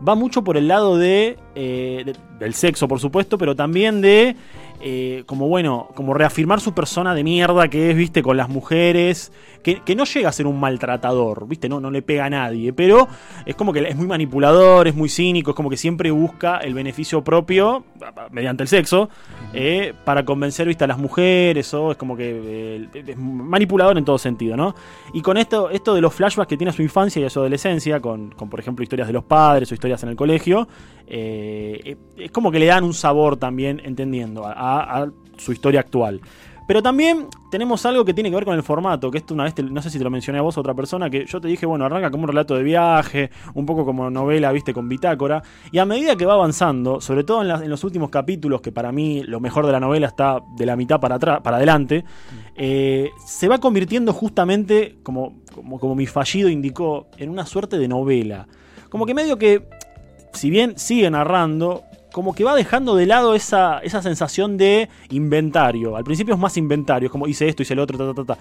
va 0.07 0.14
mucho 0.14 0.45
por 0.45 0.57
el 0.57 0.69
lado 0.69 0.97
de, 0.97 1.38
eh, 1.54 2.02
de- 2.04 2.16
del 2.38 2.54
sexo, 2.54 2.87
por 2.88 3.00
supuesto, 3.00 3.37
pero 3.38 3.54
también 3.57 4.00
de 4.00 4.37
eh, 4.83 5.25
como 5.26 5.47
bueno, 5.47 5.88
como 5.95 6.14
reafirmar 6.14 6.59
su 6.59 6.73
persona 6.73 7.14
de 7.14 7.23
mierda 7.23 7.69
que 7.69 7.90
es, 7.90 7.97
viste, 7.97 8.23
con 8.23 8.38
las 8.38 8.49
mujeres, 8.49 9.30
que, 9.62 9.83
que 9.83 9.95
no 9.95 10.04
llega 10.04 10.30
a 10.30 10.33
ser 10.33 10.47
un 10.47 10.59
maltratador, 10.59 11.47
viste, 11.47 11.69
no, 11.69 11.80
no 11.80 11.90
le 11.90 12.00
pega 12.00 12.25
a 12.25 12.30
nadie, 12.30 12.73
pero 12.73 13.07
es 13.45 13.54
como 13.57 13.75
que 13.75 13.80
es 13.87 13.95
muy 13.95 14.07
manipulador, 14.07 14.88
es 14.88 14.95
muy 14.95 15.11
cínico, 15.11 15.50
es 15.50 15.54
como 15.54 15.69
que 15.69 15.76
siempre 15.76 16.11
busca 16.11 16.57
el 16.59 16.73
beneficio 16.73 17.23
propio 17.23 17.85
mediante 18.30 18.62
el 18.62 18.71
sexo 18.71 19.11
eh, 19.52 19.92
para 20.07 20.25
convencer, 20.25 20.66
viste, 20.66 20.85
a 20.85 20.87
las 20.87 20.97
mujeres, 20.97 21.75
o 21.75 21.90
es 21.90 21.99
como 21.99 22.16
que 22.16 22.88
es 23.07 23.16
manipulador 23.19 23.99
en 23.99 24.07
todo 24.07 24.16
sentido, 24.16 24.57
¿no? 24.57 24.75
Y 25.12 25.21
con 25.21 25.37
esto, 25.37 25.69
esto 25.69 25.95
de 25.95 26.00
los 26.00 26.14
flashbacks 26.14 26.49
que 26.49 26.57
tiene 26.57 26.71
a 26.71 26.73
su 26.73 26.80
infancia 26.80 27.21
y 27.21 27.26
a 27.26 27.30
su 27.30 27.40
adolescencia, 27.40 28.00
con, 28.00 28.30
con, 28.30 28.49
por 28.49 28.59
ejemplo 28.61 28.83
historias 28.83 29.09
de 29.09 29.12
los 29.12 29.25
padres 29.25 29.71
o 29.71 29.75
historias 29.75 30.02
en 30.04 30.09
el 30.09 30.16
colegio, 30.16 30.66
eh, 31.07 31.40
es 32.17 32.31
como 32.31 32.51
que 32.51 32.59
le 32.59 32.67
dan 32.67 32.85
un 32.85 32.95
sabor 32.95 33.37
también, 33.37 33.81
entendiendo, 33.85 34.45
a, 34.47 35.09
su 35.37 35.53
historia 35.53 35.81
actual. 35.81 36.21
Pero 36.71 36.85
también 36.85 37.27
tenemos 37.51 37.85
algo 37.85 38.05
que 38.05 38.15
tiene 38.15 38.31
que 38.31 38.37
ver 38.37 38.45
con 38.45 38.55
el 38.55 38.63
formato, 38.63 39.11
que 39.11 39.19
esto 39.19 39.35
una 39.35 39.43
vez, 39.43 39.55
no 39.61 39.83
sé 39.83 39.91
si 39.91 39.99
te 39.99 40.05
lo 40.05 40.11
mencioné 40.11 40.39
a 40.39 40.43
vos 40.43 40.57
otra 40.57 40.73
persona, 40.73 41.11
que 41.11 41.27
yo 41.27 41.41
te 41.41 41.49
dije, 41.49 41.67
bueno, 41.67 41.85
arranca 41.85 42.13
como 42.13 42.23
un 42.23 42.29
relato 42.29 42.55
de 42.55 42.63
viaje, 42.63 43.31
un 43.55 43.67
poco 43.67 43.85
como 43.85 44.09
novela, 44.09 44.53
viste, 44.53 44.73
con 44.73 44.89
bitácora, 44.89 45.43
y 45.73 45.79
a 45.79 45.85
medida 45.85 46.15
que 46.15 46.27
va 46.27 46.35
avanzando, 46.35 47.01
sobre 47.01 47.25
todo 47.25 47.43
en 47.43 47.69
los 47.69 47.83
últimos 47.83 48.09
capítulos, 48.11 48.61
que 48.61 48.71
para 48.71 48.93
mí 48.93 49.25
lo 49.25 49.41
mejor 49.41 49.67
de 49.67 49.73
la 49.73 49.81
novela 49.81 50.07
está 50.07 50.39
de 50.57 50.65
la 50.65 50.77
mitad 50.77 51.01
para 51.01 51.17
atrás, 51.17 51.41
para 51.43 51.57
adelante, 51.57 52.05
eh, 52.55 53.11
se 53.27 53.49
va 53.49 53.59
convirtiendo 53.59 54.13
justamente, 54.13 54.99
como, 55.03 55.41
como, 55.53 55.81
como 55.81 55.97
mi 55.97 56.07
fallido 56.07 56.49
indicó, 56.49 57.09
en 57.17 57.31
una 57.31 57.47
suerte 57.47 57.79
de 57.79 57.89
novela. 57.89 58.47
Como 58.91 59.07
que 59.07 59.15
medio 59.15 59.39
que, 59.39 59.67
si 60.33 60.51
bien 60.51 60.79
sigue 60.79 61.11
narrando, 61.11 61.83
como 62.13 62.35
que 62.35 62.43
va 62.45 62.55
dejando 62.55 62.97
de 62.97 63.07
lado 63.07 63.35
esa, 63.35 63.79
esa 63.81 64.03
sensación 64.03 64.57
de 64.57 64.89
inventario. 65.11 65.97
Al 65.97 66.05
principio 66.05 66.35
es 66.35 66.41
más 66.41 66.57
inventario, 66.57 67.07
es 67.07 67.13
como 67.13 67.27
hice 67.27 67.49
esto, 67.49 67.63
hice 67.63 67.75
el 67.75 67.79
otro, 67.81 67.97
ta, 67.99 68.15
ta, 68.15 68.35
ta. 68.35 68.41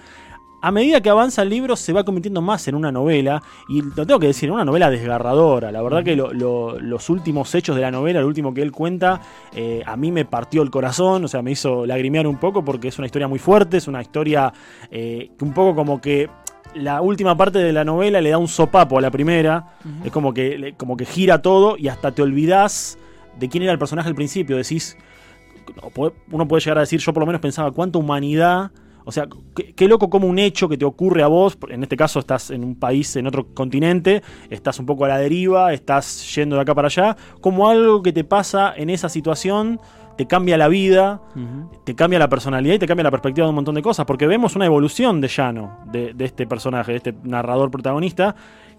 A 0.62 0.70
medida 0.72 1.00
que 1.00 1.08
avanza 1.08 1.40
el 1.40 1.48
libro 1.48 1.74
se 1.74 1.94
va 1.94 2.04
convirtiendo 2.04 2.42
más 2.42 2.68
en 2.68 2.74
una 2.74 2.92
novela, 2.92 3.42
y 3.70 3.80
lo 3.80 4.04
tengo 4.04 4.20
que 4.20 4.26
decir, 4.26 4.48
en 4.50 4.56
una 4.56 4.64
novela 4.66 4.90
desgarradora. 4.90 5.72
La 5.72 5.80
verdad 5.80 6.04
que 6.04 6.14
lo- 6.16 6.34
lo- 6.34 6.78
los 6.78 7.08
últimos 7.08 7.54
hechos 7.54 7.76
de 7.76 7.80
la 7.82 7.90
novela, 7.90 8.18
el 8.20 8.26
último 8.26 8.52
que 8.52 8.60
él 8.60 8.70
cuenta, 8.70 9.22
eh, 9.54 9.82
a 9.86 9.96
mí 9.96 10.12
me 10.12 10.26
partió 10.26 10.60
el 10.62 10.70
corazón, 10.70 11.24
o 11.24 11.28
sea, 11.28 11.40
me 11.40 11.52
hizo 11.52 11.86
lagrimear 11.86 12.26
un 12.26 12.36
poco 12.36 12.62
porque 12.62 12.88
es 12.88 12.98
una 12.98 13.06
historia 13.06 13.26
muy 13.26 13.38
fuerte, 13.38 13.78
es 13.78 13.88
una 13.88 14.02
historia 14.02 14.52
eh, 14.90 15.30
que 15.38 15.44
un 15.46 15.54
poco 15.54 15.74
como 15.74 15.98
que 15.98 16.28
la 16.74 17.00
última 17.00 17.36
parte 17.36 17.58
de 17.58 17.72
la 17.72 17.84
novela 17.84 18.20
le 18.20 18.30
da 18.30 18.38
un 18.38 18.48
sopapo 18.48 18.98
a 18.98 19.00
la 19.00 19.10
primera, 19.10 19.76
es 20.04 20.10
como 20.10 20.32
que, 20.32 20.74
como 20.76 20.96
que 20.96 21.04
gira 21.04 21.42
todo 21.42 21.76
y 21.76 21.88
hasta 21.88 22.12
te 22.12 22.22
olvidás 22.22 22.98
de 23.38 23.48
quién 23.48 23.62
era 23.62 23.72
el 23.72 23.78
personaje 23.78 24.08
al 24.08 24.14
principio, 24.14 24.56
decís, 24.56 24.96
uno 26.30 26.48
puede 26.48 26.60
llegar 26.60 26.78
a 26.78 26.82
decir, 26.82 27.00
yo 27.00 27.12
por 27.12 27.22
lo 27.22 27.26
menos 27.26 27.40
pensaba, 27.40 27.70
cuánta 27.70 27.98
humanidad 27.98 28.70
O 29.04 29.12
sea, 29.12 29.28
qué, 29.54 29.72
qué 29.72 29.88
loco 29.88 30.10
como 30.10 30.26
un 30.28 30.38
hecho 30.38 30.68
que 30.68 30.76
te 30.76 30.84
ocurre 30.84 31.22
a 31.22 31.26
vos, 31.26 31.56
en 31.68 31.82
este 31.82 31.96
caso 31.96 32.20
estás 32.20 32.50
en 32.50 32.62
un 32.64 32.74
país, 32.74 33.16
en 33.16 33.26
otro 33.26 33.46
continente, 33.54 34.22
estás 34.50 34.78
un 34.78 34.86
poco 34.86 35.04
a 35.04 35.08
la 35.08 35.18
deriva, 35.18 35.72
estás 35.72 36.34
yendo 36.34 36.56
de 36.56 36.62
acá 36.62 36.74
para 36.74 36.86
allá, 36.86 37.16
como 37.40 37.68
algo 37.68 38.02
que 38.02 38.12
te 38.12 38.24
pasa 38.24 38.72
en 38.76 38.90
esa 38.90 39.08
situación 39.08 39.80
te 40.20 40.26
cambia 40.26 40.58
la 40.58 40.68
vida, 40.68 41.22
te 41.84 41.94
cambia 41.94 42.18
la 42.18 42.28
personalidad 42.28 42.74
y 42.74 42.78
te 42.78 42.86
cambia 42.86 43.04
la 43.04 43.10
perspectiva 43.10 43.46
de 43.46 43.48
un 43.48 43.54
montón 43.54 43.74
de 43.74 43.80
cosas, 43.80 44.04
porque 44.04 44.26
vemos 44.26 44.54
una 44.54 44.66
evolución 44.66 45.22
de 45.22 45.28
Llano, 45.28 45.78
de, 45.90 46.12
de 46.12 46.24
este 46.26 46.46
personaje, 46.46 46.92
de 46.92 46.96
este 46.98 47.14
narrador 47.24 47.70
protagonista, 47.70 48.34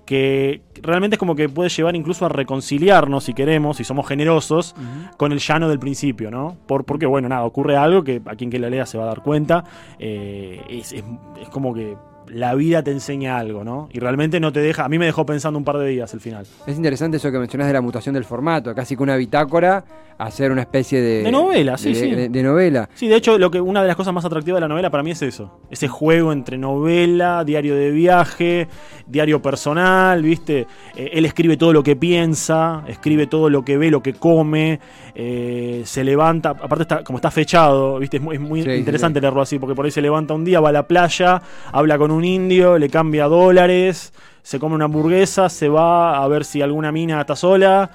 que 0.06 0.62
realmente 0.84 1.16
es 1.16 1.20
como 1.20 1.36
que 1.36 1.50
puede 1.50 1.70
llevar 1.70 1.96
incluso 1.96 2.28
a 2.28 2.30
reconciliarnos, 2.30 3.24
si 3.24 3.34
queremos, 3.34 3.78
si 3.78 3.84
somos 3.84 4.08
generosos, 4.08 4.76
con 5.18 5.32
el 5.32 5.40
llano 5.40 5.68
del 5.68 5.80
principio, 5.80 6.30
¿no? 6.30 6.58
Por, 6.68 6.86
porque, 6.86 7.08
bueno, 7.08 7.28
nada, 7.28 7.44
ocurre 7.44 7.76
algo 7.76 8.04
que 8.04 8.22
a 8.26 8.36
quien 8.36 8.52
que 8.52 8.60
la 8.60 8.70
lea 8.70 8.86
se 8.86 8.98
va 9.00 9.06
a 9.06 9.08
dar 9.08 9.22
cuenta. 9.24 9.64
eh, 9.98 10.62
es, 10.70 10.94
es- 10.94 11.04
es 11.42 11.50
como 11.50 11.74
que 11.74 11.96
la 12.34 12.56
vida 12.56 12.82
te 12.84 12.92
enseña 12.92 13.38
algo, 13.38 13.64
¿no? 13.64 13.90
Y 13.92 14.00
realmente 14.00 14.40
no 14.40 14.52
te 14.52 14.60
deja, 14.62 14.86
a 14.86 14.90
mí 14.90 14.98
me 14.98 15.06
dejó 15.06 15.26
pensando 15.26 15.58
un 15.60 15.66
par 15.66 15.78
de 15.78 15.88
días 15.88 16.14
el 16.14 16.20
final. 16.22 16.46
Es 16.66 16.76
interesante 16.78 17.18
eso 17.18 17.32
que 17.32 17.38
mencionás 17.40 17.68
de 17.68 17.74
la 17.74 17.82
mutación 17.82 18.14
del 18.16 18.24
formato, 18.24 18.74
casi 18.74 18.96
que 18.96 19.04
una 19.04 19.16
bitácora 19.18 19.84
a 20.18 20.30
ser 20.32 20.52
una 20.52 20.62
especie 20.62 21.02
de. 21.02 21.24
De 21.24 21.32
novela, 21.32 21.78
sí, 21.78 21.90
de- 21.90 21.96
sí. 21.96 22.12
De, 22.12 22.30
de 22.30 22.44
novela. 22.44 22.88
Sí, 22.94 23.08
de 23.08 23.16
hecho, 23.16 23.38
lo 23.40 23.50
que, 23.50 23.60
una 23.60 23.82
de 23.82 23.88
las 23.88 23.96
cosas 23.96 24.14
más 24.14 24.24
atractivas 24.24 24.58
de 24.58 24.62
la 24.62 24.68
novela 24.68 24.90
para 24.92 25.04
mí 25.04 25.12
es 25.12 25.22
eso. 25.24 25.60
Ese 25.72 25.88
juego 25.88 26.32
entre 26.32 26.58
novela, 26.58 27.44
diario 27.44 27.76
de 27.76 27.90
viaje, 27.92 28.68
diario 29.08 29.42
personal, 29.42 30.22
¿viste? 30.22 30.68
Eh, 30.96 31.10
él 31.14 31.26
escribe 31.26 31.58
todo 31.58 31.74
lo 31.74 31.82
que 31.84 31.96
piensa, 31.96 32.84
escribe 32.88 33.28
todo 33.28 33.50
lo 33.50 33.66
que 33.66 33.78
ve, 33.78 33.90
lo 33.90 34.04
que 34.04 34.14
come, 34.14 34.80
eh, 35.16 35.82
se 35.86 36.04
levanta, 36.04 36.50
aparte 36.52 36.84
está, 36.84 37.04
como 37.04 37.18
está 37.18 37.32
fechado, 37.32 37.98
¿viste? 38.00 38.18
Es 38.18 38.24
muy, 38.24 38.36
es 38.36 38.42
muy 38.42 38.62
Sí, 38.62 38.70
sí, 38.70 38.76
interesante 38.78 39.20
sí. 39.20 39.22
leerlo 39.22 39.42
así, 39.42 39.60
porque 39.60 39.76
por 39.76 39.86
ahí 39.86 39.92
se 39.92 40.02
levanta 40.02 40.34
un 40.34 40.46
día, 40.46 40.60
va 40.60 40.70
a 40.70 40.72
la 40.72 40.88
playa, 40.88 41.42
habla 41.72 41.98
con 41.98 42.12
un 42.12 42.21
indio, 42.26 42.78
le 42.78 42.90
cambia 42.90 43.26
dólares, 43.28 44.14
se 44.44 44.60
come 44.60 44.76
una 44.76 44.86
hamburguesa, 44.86 45.50
se 45.50 45.70
va 45.70 46.24
a 46.24 46.28
ver 46.28 46.46
si 46.46 46.62
alguna 46.62 46.92
mina 46.92 47.22
está 47.22 47.36
sola, 47.36 47.92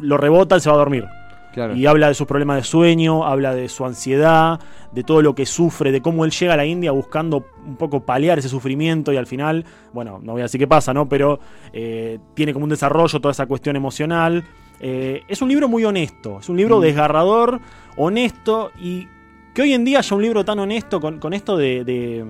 lo 0.00 0.16
rebota 0.16 0.56
y 0.56 0.60
se 0.60 0.68
va 0.68 0.76
a 0.76 0.78
dormir. 0.78 1.04
Claro. 1.52 1.74
Y 1.74 1.84
habla 1.86 2.06
de 2.06 2.14
sus 2.14 2.28
problemas 2.28 2.58
de 2.58 2.62
sueño, 2.62 3.24
habla 3.26 3.52
de 3.54 3.68
su 3.68 3.84
ansiedad, 3.84 4.60
de 4.92 5.02
todo 5.02 5.20
lo 5.20 5.34
que 5.34 5.46
sufre, 5.46 5.90
de 5.90 6.00
cómo 6.00 6.24
él 6.24 6.30
llega 6.30 6.54
a 6.54 6.56
la 6.56 6.64
India 6.64 6.92
buscando 6.92 7.44
un 7.66 7.74
poco 7.76 8.00
paliar 8.06 8.38
ese 8.38 8.48
sufrimiento 8.48 9.12
y 9.12 9.16
al 9.16 9.26
final, 9.26 9.64
bueno, 9.92 10.20
no 10.22 10.32
voy 10.32 10.42
a 10.42 10.44
decir 10.44 10.60
qué 10.60 10.68
pasa, 10.68 10.94
¿no? 10.94 11.08
Pero 11.08 11.40
eh, 11.72 12.20
tiene 12.34 12.52
como 12.52 12.64
un 12.64 12.70
desarrollo 12.70 13.20
toda 13.20 13.32
esa 13.32 13.46
cuestión 13.46 13.74
emocional. 13.74 14.44
Eh, 14.78 15.22
es 15.26 15.42
un 15.42 15.48
libro 15.48 15.68
muy 15.68 15.84
honesto, 15.84 16.38
es 16.38 16.48
un 16.48 16.56
libro 16.56 16.78
Mm. 16.78 16.82
desgarrador, 16.82 17.60
honesto 17.96 18.70
y 18.80 19.08
que 19.52 19.62
hoy 19.62 19.74
en 19.74 19.84
día 19.84 19.98
haya 19.98 20.16
un 20.16 20.22
libro 20.22 20.44
tan 20.44 20.58
honesto 20.60 21.00
con, 21.00 21.18
con 21.18 21.32
esto 21.32 21.56
de, 21.56 21.84
de- 21.84 22.24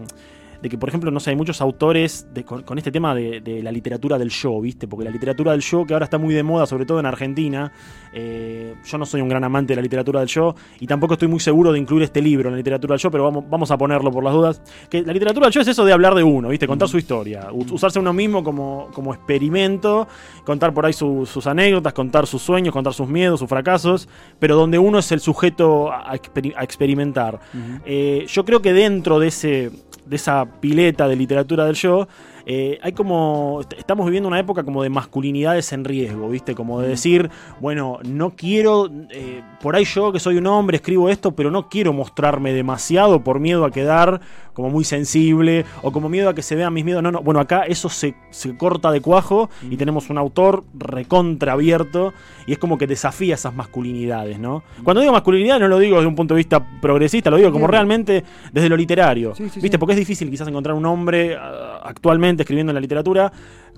de 0.62 0.68
que, 0.68 0.76
por 0.78 0.88
ejemplo, 0.88 1.10
no 1.10 1.20
sé, 1.20 1.30
hay 1.30 1.36
muchos 1.36 1.60
autores 1.60 2.26
de- 2.34 2.44
con, 2.44 2.62
con 2.62 2.76
este 2.78 2.90
tema 2.92 3.14
de, 3.14 3.40
de 3.40 3.62
la 3.62 3.72
literatura 3.72 4.18
del 4.18 4.28
yo, 4.30 4.60
¿viste? 4.60 4.86
Porque 4.86 5.04
la 5.04 5.10
literatura 5.10 5.52
del 5.52 5.60
yo, 5.62 5.86
que 5.86 5.92
ahora 5.94 6.04
está 6.04 6.18
muy 6.18 6.34
de 6.34 6.42
moda, 6.42 6.66
sobre 6.66 6.84
todo 6.86 7.00
en 7.00 7.06
Argentina, 7.06 7.72
eh, 8.12 8.74
yo 8.84 8.98
no 8.98 9.06
soy 9.06 9.20
un 9.20 9.28
gran 9.28 9.44
amante 9.44 9.72
de 9.72 9.76
la 9.76 9.82
literatura 9.82 10.20
del 10.20 10.28
yo 10.28 10.54
y 10.80 10.86
tampoco 10.86 11.14
estoy 11.14 11.28
muy 11.28 11.40
seguro 11.40 11.72
de 11.72 11.78
incluir 11.78 12.02
este 12.02 12.20
libro 12.20 12.48
en 12.48 12.52
la 12.54 12.58
literatura 12.58 12.94
del 12.94 13.00
yo, 13.00 13.10
pero 13.10 13.24
vamos, 13.24 13.44
vamos 13.48 13.70
a 13.70 13.78
ponerlo 13.78 14.10
por 14.10 14.22
las 14.24 14.32
dudas. 14.34 14.62
Que 14.90 15.02
la 15.02 15.12
literatura 15.12 15.46
del 15.46 15.52
yo 15.54 15.60
es 15.60 15.68
eso 15.68 15.84
de 15.84 15.92
hablar 15.92 16.14
de 16.14 16.22
uno, 16.22 16.48
¿viste? 16.48 16.66
Contar 16.66 16.88
su 16.88 16.98
historia, 16.98 17.48
usarse 17.52 17.98
uno 17.98 18.12
mismo 18.12 18.42
como, 18.44 18.88
como 18.92 19.14
experimento, 19.14 20.06
contar 20.44 20.74
por 20.74 20.84
ahí 20.86 20.92
su- 20.92 21.24
sus 21.26 21.46
anécdotas, 21.46 21.92
contar 21.92 22.26
sus 22.26 22.42
sueños, 22.42 22.72
contar 22.72 22.92
sus 22.92 23.08
miedos, 23.08 23.40
sus 23.40 23.48
fracasos, 23.48 24.08
pero 24.38 24.56
donde 24.56 24.78
uno 24.78 24.98
es 24.98 25.10
el 25.12 25.20
sujeto 25.20 25.90
a, 25.92 26.10
a 26.12 26.16
experi- 26.16 26.54
a 26.56 26.64
experimentar. 26.64 27.40
Eh, 27.86 28.26
yo 28.28 28.44
creo 28.44 28.60
que 28.60 28.72
dentro 28.72 29.18
de 29.18 29.28
ese 29.28 29.70
de 30.10 30.16
esa 30.16 30.44
pileta 30.60 31.06
de 31.06 31.14
literatura 31.14 31.64
del 31.64 31.76
yo, 31.76 32.08
eh, 32.52 32.78
hay 32.82 32.92
como. 32.92 33.58
est- 33.60 33.74
Estamos 33.74 34.06
viviendo 34.06 34.28
una 34.28 34.40
época 34.40 34.64
como 34.64 34.82
de 34.82 34.90
masculinidades 34.90 35.72
en 35.72 35.84
riesgo, 35.84 36.28
¿viste? 36.28 36.54
Como 36.56 36.80
de 36.80 36.88
decir, 36.88 37.30
bueno, 37.60 37.98
no 38.04 38.30
quiero. 38.30 38.88
eh, 39.10 39.42
por 39.62 39.76
ahí 39.76 39.84
yo, 39.84 40.10
que 40.12 40.18
soy 40.18 40.36
un 40.36 40.46
hombre, 40.48 40.76
escribo 40.78 41.08
esto, 41.08 41.30
pero 41.32 41.50
no 41.52 41.68
quiero 41.68 41.92
mostrarme 41.92 42.52
demasiado 42.52 43.22
por 43.22 43.38
miedo 43.38 43.64
a 43.64 43.70
quedar 43.70 44.20
como 44.54 44.68
muy 44.68 44.84
sensible 44.84 45.64
o 45.82 45.92
como 45.92 46.08
miedo 46.08 46.28
a 46.28 46.34
que 46.34 46.42
se 46.42 46.56
vean 46.56 46.72
mis 46.74 46.84
miedos. 46.84 47.02
No, 47.02 47.12
no. 47.12 47.22
Bueno, 47.22 47.38
acá 47.40 47.62
eso 47.62 47.88
se, 47.88 48.14
se 48.30 48.56
corta 48.56 48.90
de 48.90 49.00
cuajo 49.00 49.48
y 49.70 49.76
tenemos 49.76 50.10
un 50.10 50.18
autor 50.18 50.64
recontra 50.76 51.52
abierto 51.52 52.12
y 52.46 52.52
es 52.52 52.58
como 52.58 52.76
que 52.76 52.86
desafía 52.86 53.34
esas 53.36 53.54
masculinidades, 53.54 54.38
¿no? 54.38 54.62
Cuando 54.82 55.00
digo 55.02 55.12
masculinidad 55.12 55.60
no 55.60 55.68
lo 55.68 55.78
digo 55.78 55.96
desde 55.96 56.08
un 56.08 56.16
punto 56.16 56.34
de 56.34 56.38
vista 56.38 56.64
progresista, 56.80 57.30
lo 57.30 57.36
digo 57.36 57.52
como 57.52 57.66
realmente 57.68 58.24
desde 58.52 58.68
lo 58.68 58.76
literario. 58.76 59.34
Sí, 59.34 59.44
sí, 59.48 59.60
¿Viste? 59.60 59.76
sí. 59.76 59.78
Porque 59.78 59.92
es 59.92 59.98
difícil 59.98 60.28
quizás 60.30 60.48
encontrar 60.48 60.74
un 60.74 60.84
hombre 60.86 61.36
ah, 61.36 61.80
actualmente 61.84 62.39
escribiendo 62.42 62.70
en 62.70 62.74
la 62.74 62.80
literatura, 62.80 63.32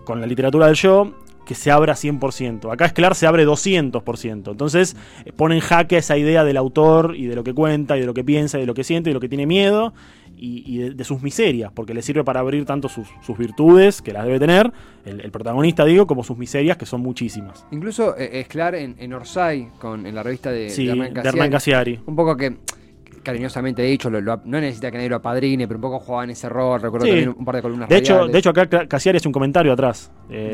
con 0.04 0.20
la 0.20 0.26
literatura 0.26 0.66
del 0.66 0.76
yo, 0.76 1.12
que 1.44 1.54
se 1.54 1.70
abra 1.70 1.94
100%. 1.94 2.72
Acá 2.72 2.86
Esclar 2.86 3.14
se 3.14 3.26
abre 3.26 3.46
200%. 3.46 4.50
Entonces 4.50 4.96
eh, 5.24 5.32
pone 5.32 5.56
en 5.56 5.60
jaque 5.60 5.96
esa 5.96 6.16
idea 6.16 6.44
del 6.44 6.56
autor 6.56 7.14
y 7.16 7.26
de 7.26 7.34
lo 7.34 7.44
que 7.44 7.52
cuenta 7.52 7.96
y 7.96 8.00
de 8.00 8.06
lo 8.06 8.14
que 8.14 8.24
piensa 8.24 8.58
y 8.58 8.62
de 8.62 8.66
lo 8.66 8.74
que 8.74 8.84
siente 8.84 9.10
y 9.10 9.12
de 9.12 9.14
lo 9.14 9.20
que 9.20 9.28
tiene 9.28 9.46
miedo 9.46 9.92
y, 10.36 10.64
y 10.66 10.78
de, 10.78 10.90
de 10.90 11.04
sus 11.04 11.22
miserias, 11.22 11.70
porque 11.72 11.94
le 11.94 12.02
sirve 12.02 12.24
para 12.24 12.40
abrir 12.40 12.64
tanto 12.64 12.88
sus, 12.88 13.08
sus 13.24 13.38
virtudes, 13.38 14.02
que 14.02 14.12
las 14.12 14.24
debe 14.24 14.40
tener, 14.40 14.72
el, 15.04 15.20
el 15.20 15.30
protagonista 15.30 15.84
digo, 15.84 16.06
como 16.06 16.24
sus 16.24 16.36
miserias, 16.36 16.76
que 16.76 16.86
son 16.86 17.00
muchísimas. 17.00 17.64
Incluso 17.70 18.16
eh, 18.16 18.40
Esclar 18.40 18.74
en, 18.74 18.96
en 18.98 19.12
Orsay, 19.12 19.68
con, 19.78 20.06
en 20.06 20.14
la 20.14 20.22
revista 20.22 20.50
de, 20.50 20.70
Sí, 20.70 20.86
de 20.86 21.20
Hernán 21.22 21.50
Casiari. 21.50 22.00
Un 22.06 22.16
poco 22.16 22.36
que, 22.36 22.56
cariñosamente 23.22 23.82
dicho, 23.82 24.10
lo- 24.10 24.20
lo- 24.20 24.40
no 24.44 24.60
necesita 24.60 24.90
que 24.90 24.96
nadie 24.98 25.08
lo 25.10 25.16
apadrine, 25.16 25.66
pero 25.66 25.78
un 25.78 25.82
poco 25.82 25.98
jugaba 26.00 26.24
en 26.24 26.30
ese 26.30 26.48
rol. 26.48 26.80
Recuerdo 26.80 27.06
Sí. 27.06 27.10
también 27.12 27.34
un 27.38 27.44
par 27.44 27.56
de 27.56 27.62
columnas 27.62 27.88
De 27.88 27.96
hecho, 27.96 28.26
de 28.26 28.38
hecho 28.38 28.50
acá 28.50 28.66
Ca- 28.68 28.86
Casiari 28.86 29.16
hace 29.18 29.28
un 29.28 29.32
comentario 29.32 29.72
atrás. 29.72 30.10
eh, 30.30 30.50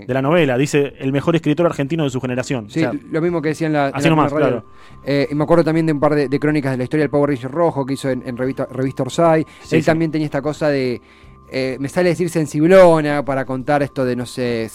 de- 0.00 0.06
de 0.06 0.14
la 0.14 0.22
novela. 0.22 0.56
Dice 0.56 0.92
el 0.98 1.10
mejor 1.12 1.34
escritor 1.34 1.66
argentino 1.66 2.04
de 2.04 2.10
su 2.10 2.20
generación. 2.20 2.70
Sí, 2.70 2.84
O 2.84 2.92
sea, 2.92 3.00
lo 3.10 3.20
mismo 3.20 3.42
que 3.42 3.48
decía 3.50 3.66
en 3.66 3.72
la, 3.72 3.88
en 3.88 3.94
así 3.96 4.04
la 4.04 4.10
nomás, 4.10 4.30
radial. 4.30 4.62
Eh, 5.04 5.26
y 5.30 5.34
me 5.34 5.42
acuerdo 5.44 5.64
también 5.64 5.86
de 5.86 5.92
un 5.92 5.98
par 6.00 6.14
de, 6.14 6.28
de 6.28 6.38
crónicas 6.38 6.70
de 6.72 6.78
la 6.78 6.84
historia 6.84 7.02
del 7.04 7.10
Power 7.10 7.30
Ranger 7.30 7.50
rojo 7.50 7.84
que 7.84 7.94
hizo 7.94 8.08
en, 8.10 8.22
en 8.26 8.36
revista, 8.36 8.66
revista 8.70 9.02
Orsay. 9.02 9.44
Sí, 9.62 9.76
Él 9.76 9.82
sí. 9.82 9.86
también 9.86 10.10
tenía 10.12 10.26
esta 10.26 10.40
cosa 10.42 10.68
de. 10.68 11.00
Eh, 11.54 11.76
me 11.78 11.90
sale 11.90 12.08
decir 12.08 12.30
sensiblona 12.30 13.22
para 13.24 13.44
contar 13.44 13.82
esto 13.82 14.06
de, 14.06 14.16
no 14.16 14.24
sé, 14.24 14.70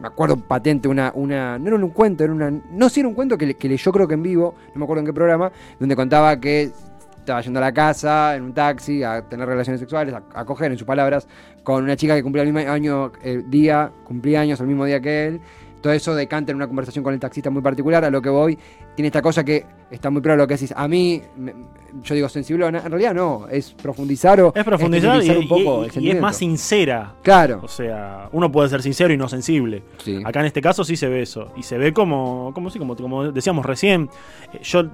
me 0.00 0.08
acuerdo 0.08 0.36
patente, 0.36 0.88
una, 0.88 1.12
una, 1.14 1.56
no 1.56 1.68
era 1.68 1.76
un 1.76 1.90
cuento, 1.90 2.24
era 2.24 2.32
una, 2.32 2.50
no, 2.50 2.88
sí 2.88 2.98
era 2.98 3.08
un 3.08 3.14
cuento 3.14 3.38
que, 3.38 3.54
que 3.54 3.68
leyó 3.68 3.92
creo 3.92 4.08
que 4.08 4.14
en 4.14 4.24
vivo, 4.24 4.56
no 4.74 4.80
me 4.80 4.84
acuerdo 4.84 5.00
en 5.02 5.06
qué 5.06 5.12
programa, 5.12 5.52
donde 5.78 5.94
contaba 5.94 6.40
que 6.40 6.72
estaba 7.16 7.40
yendo 7.40 7.60
a 7.60 7.62
la 7.62 7.72
casa 7.72 8.34
en 8.34 8.42
un 8.42 8.54
taxi 8.54 9.04
a 9.04 9.22
tener 9.22 9.46
relaciones 9.46 9.78
sexuales, 9.78 10.14
a, 10.14 10.22
a 10.34 10.44
coger 10.44 10.72
en 10.72 10.78
sus 10.78 10.86
palabras, 10.86 11.28
con 11.62 11.84
una 11.84 11.96
chica 11.96 12.16
que 12.16 12.22
cumplía 12.24 12.42
el 12.42 12.52
mismo 12.52 12.70
año, 12.72 13.12
eh, 13.22 13.42
día, 13.46 13.92
cumplía 14.04 14.40
años 14.40 14.58
el 14.60 14.66
mismo 14.66 14.84
día 14.84 15.00
que 15.00 15.26
él. 15.26 15.40
Todo 15.86 15.92
eso 15.94 16.16
decanta 16.16 16.50
en 16.50 16.56
una 16.56 16.66
conversación 16.66 17.04
con 17.04 17.14
el 17.14 17.20
taxista 17.20 17.48
muy 17.48 17.62
particular, 17.62 18.04
a 18.04 18.10
lo 18.10 18.20
que 18.20 18.28
voy, 18.28 18.58
tiene 18.96 19.06
esta 19.06 19.22
cosa 19.22 19.44
que 19.44 19.64
está 19.88 20.10
muy 20.10 20.20
claro 20.20 20.38
lo 20.38 20.48
que 20.48 20.54
decís. 20.54 20.74
A 20.76 20.88
mí, 20.88 21.22
me- 21.36 21.54
yo 22.02 22.16
digo 22.16 22.28
sensiblona, 22.28 22.80
en 22.84 22.90
realidad 22.90 23.14
no, 23.14 23.46
es 23.48 23.70
profundizar 23.72 24.40
o 24.40 24.52
es 24.52 24.64
profundizar 24.64 25.22
y, 25.22 25.30
un 25.30 25.46
poco 25.46 25.86
y- 26.00 26.10
es 26.10 26.20
más 26.20 26.36
sincera. 26.38 27.14
Claro, 27.22 27.60
O 27.62 27.68
sea, 27.68 28.28
uno 28.32 28.50
puede 28.50 28.68
ser 28.68 28.82
sincero 28.82 29.14
y 29.14 29.16
no 29.16 29.28
sensible. 29.28 29.84
sí. 29.98 30.20
Acá 30.24 30.40
en 30.40 30.46
este 30.46 30.60
caso 30.60 30.82
sí 30.82 30.96
se 30.96 31.08
ve 31.08 31.22
eso. 31.22 31.52
Y 31.56 31.62
se 31.62 31.78
ve 31.78 31.92
como, 31.92 32.50
como, 32.52 32.68
sí, 32.68 32.80
como, 32.80 32.96
como 32.96 33.30
decíamos 33.30 33.64
recién. 33.64 34.10
eh, 34.54 34.58
Yo 34.64 34.86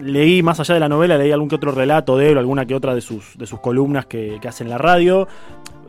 leí, 0.00 0.44
más 0.44 0.60
allá 0.60 0.74
de 0.74 0.80
la 0.80 0.88
novela, 0.88 1.18
leí 1.18 1.32
algún 1.32 1.48
que 1.48 1.56
otro 1.56 1.72
relato 1.72 2.16
de 2.16 2.30
él, 2.30 2.38
alguna 2.38 2.66
que 2.66 2.76
otra 2.76 2.94
de 2.94 3.00
sus, 3.00 3.36
de 3.36 3.46
sus 3.48 3.58
columnas 3.58 4.06
que, 4.06 4.38
que 4.40 4.46
hace 4.46 4.62
en 4.62 4.70
la 4.70 4.78
radio. 4.78 5.26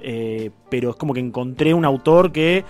eh, 0.01 0.49
pero 0.71 0.89
es 0.89 0.95
como 0.95 1.13
que 1.13 1.19
encontré 1.19 1.75
un 1.75 1.85
autor 1.85 2.31
que, 2.31 2.65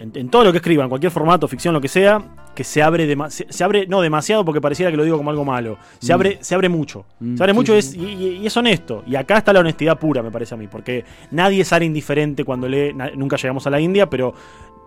en, 0.00 0.10
en 0.14 0.28
todo 0.30 0.44
lo 0.44 0.50
que 0.52 0.58
escriba, 0.58 0.82
en 0.82 0.88
cualquier 0.88 1.12
formato, 1.12 1.46
ficción, 1.46 1.72
lo 1.74 1.80
que 1.80 1.88
sea, 1.88 2.20
que 2.54 2.64
se 2.64 2.82
abre, 2.82 3.06
se, 3.28 3.46
se 3.48 3.64
abre 3.64 3.86
no 3.86 4.00
demasiado 4.00 4.44
porque 4.44 4.60
pareciera 4.60 4.90
que 4.90 4.96
lo 4.96 5.04
digo 5.04 5.16
como 5.16 5.30
algo 5.30 5.44
malo. 5.44 5.78
Se, 6.00 6.12
Mm. 6.12 6.14
abre, 6.14 6.38
se 6.40 6.54
abre 6.54 6.68
mucho. 6.68 7.04
Mm, 7.20 7.36
se 7.36 7.42
abre 7.42 7.52
sí, 7.52 7.56
mucho 7.58 7.72
sí, 7.74 7.78
es, 7.78 7.94
y, 7.96 8.46
es 8.46 8.56
honesto. 8.56 9.04
Y 9.06 9.14
acá 9.14 9.38
está 9.38 9.52
la 9.52 9.60
honestidad 9.60 9.98
pura, 9.98 10.22
me 10.22 10.30
parece 10.30 10.54
a 10.54 10.56
mí. 10.58 10.66
Porque 10.66 11.04
nadie 11.30 11.64
sale 11.64 11.84
indiferente 11.84 12.44
cuando 12.44 12.68
lee. 12.68 12.92
na- 12.94 13.10
nunca 13.14 13.36
llegamos 13.36 13.66
a 13.66 13.70
la 13.70 13.80
India, 13.80 14.08
pero 14.10 14.34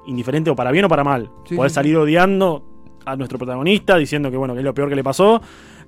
indiferente 0.07 0.49
o 0.49 0.55
para 0.55 0.71
bien 0.71 0.85
o 0.85 0.89
para 0.89 1.03
mal. 1.03 1.29
Sí, 1.47 1.55
sí, 1.55 1.69
salir 1.69 1.95
odiando 1.95 2.63
a 3.05 3.15
nuestro 3.15 3.37
protagonista, 3.37 3.97
diciendo 3.97 4.29
que 4.31 4.37
bueno, 4.37 4.53
que 4.53 4.59
es 4.59 4.65
lo 4.65 4.73
peor 4.73 4.89
que 4.89 4.95
le 4.95 5.03
pasó, 5.03 5.41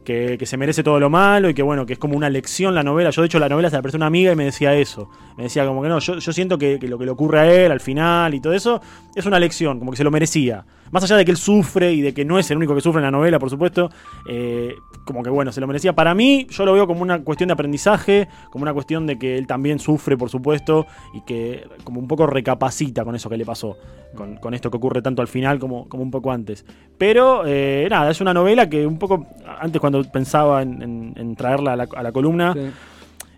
que, 0.05 0.37
que 0.37 0.45
se 0.45 0.55
merece 0.55 0.83
todo 0.83 0.99
lo 0.99 1.09
malo 1.09 1.49
y 1.49 1.53
que 1.53 1.63
bueno, 1.63 1.85
que 1.85 1.93
es 1.93 1.99
como 1.99 2.15
una 2.15 2.29
lección 2.29 2.73
la 2.73 2.83
novela. 2.83 3.09
Yo 3.09 3.21
de 3.21 3.25
hecho 3.25 3.39
la 3.39 3.49
novela 3.49 3.69
se 3.69 3.75
la 3.75 3.81
presté 3.81 3.97
a 3.97 3.99
una 3.99 4.05
amiga 4.05 4.31
y 4.31 4.35
me 4.35 4.45
decía 4.45 4.73
eso. 4.73 5.09
Me 5.35 5.43
decía 5.43 5.65
como 5.65 5.81
que 5.81 5.89
no, 5.89 5.99
yo, 5.99 6.19
yo 6.19 6.31
siento 6.31 6.57
que, 6.57 6.79
que 6.79 6.87
lo 6.87 6.97
que 6.97 7.05
le 7.05 7.11
ocurre 7.11 7.39
a 7.39 7.51
él 7.51 7.71
al 7.71 7.81
final 7.81 8.33
y 8.33 8.39
todo 8.39 8.53
eso 8.53 8.81
es 9.13 9.25
una 9.25 9.39
lección, 9.39 9.79
como 9.79 9.91
que 9.91 9.97
se 9.97 10.03
lo 10.05 10.11
merecía. 10.11 10.63
Más 10.91 11.03
allá 11.03 11.17
de 11.17 11.25
que 11.25 11.31
él 11.31 11.37
sufre 11.37 11.93
y 11.93 12.01
de 12.01 12.13
que 12.13 12.23
no 12.25 12.37
es 12.39 12.49
el 12.51 12.57
único 12.57 12.75
que 12.75 12.81
sufre 12.81 12.99
en 12.99 13.05
la 13.05 13.11
novela, 13.11 13.39
por 13.39 13.49
supuesto, 13.49 13.89
eh, 14.27 14.75
como 15.05 15.23
que 15.23 15.29
bueno, 15.29 15.51
se 15.51 15.59
lo 15.61 15.67
merecía. 15.67 15.93
Para 15.93 16.13
mí, 16.15 16.47
yo 16.49 16.65
lo 16.65 16.73
veo 16.73 16.87
como 16.87 17.01
una 17.01 17.21
cuestión 17.23 17.47
de 17.47 17.53
aprendizaje, 17.53 18.27
como 18.51 18.63
una 18.63 18.73
cuestión 18.73 19.05
de 19.07 19.17
que 19.19 19.37
él 19.37 19.47
también 19.47 19.79
sufre, 19.79 20.17
por 20.17 20.29
supuesto, 20.29 20.85
y 21.13 21.21
que 21.21 21.67
como 21.83 21.99
un 21.99 22.07
poco 22.07 22.27
recapacita 22.27 23.03
con 23.03 23.15
eso 23.15 23.29
que 23.29 23.37
le 23.37 23.45
pasó, 23.45 23.77
con, 24.15 24.37
con 24.37 24.53
esto 24.53 24.69
que 24.71 24.77
ocurre 24.77 25.01
tanto 25.01 25.21
al 25.21 25.27
final 25.27 25.59
como, 25.59 25.87
como 25.89 26.03
un 26.03 26.11
poco 26.11 26.31
antes. 26.31 26.65
Pero 26.97 27.43
eh, 27.45 27.87
nada, 27.89 28.11
es 28.11 28.21
una 28.21 28.33
novela 28.33 28.69
que 28.69 28.85
un 28.87 28.97
poco, 28.97 29.27
antes 29.59 29.79
cuando 29.81 30.03
pensaba 30.03 30.61
en, 30.61 31.13
en- 31.15 31.35
traerla 31.35 31.73
a 31.73 31.75
la, 31.75 31.87
a 31.95 32.03
la 32.03 32.11
columna. 32.11 32.53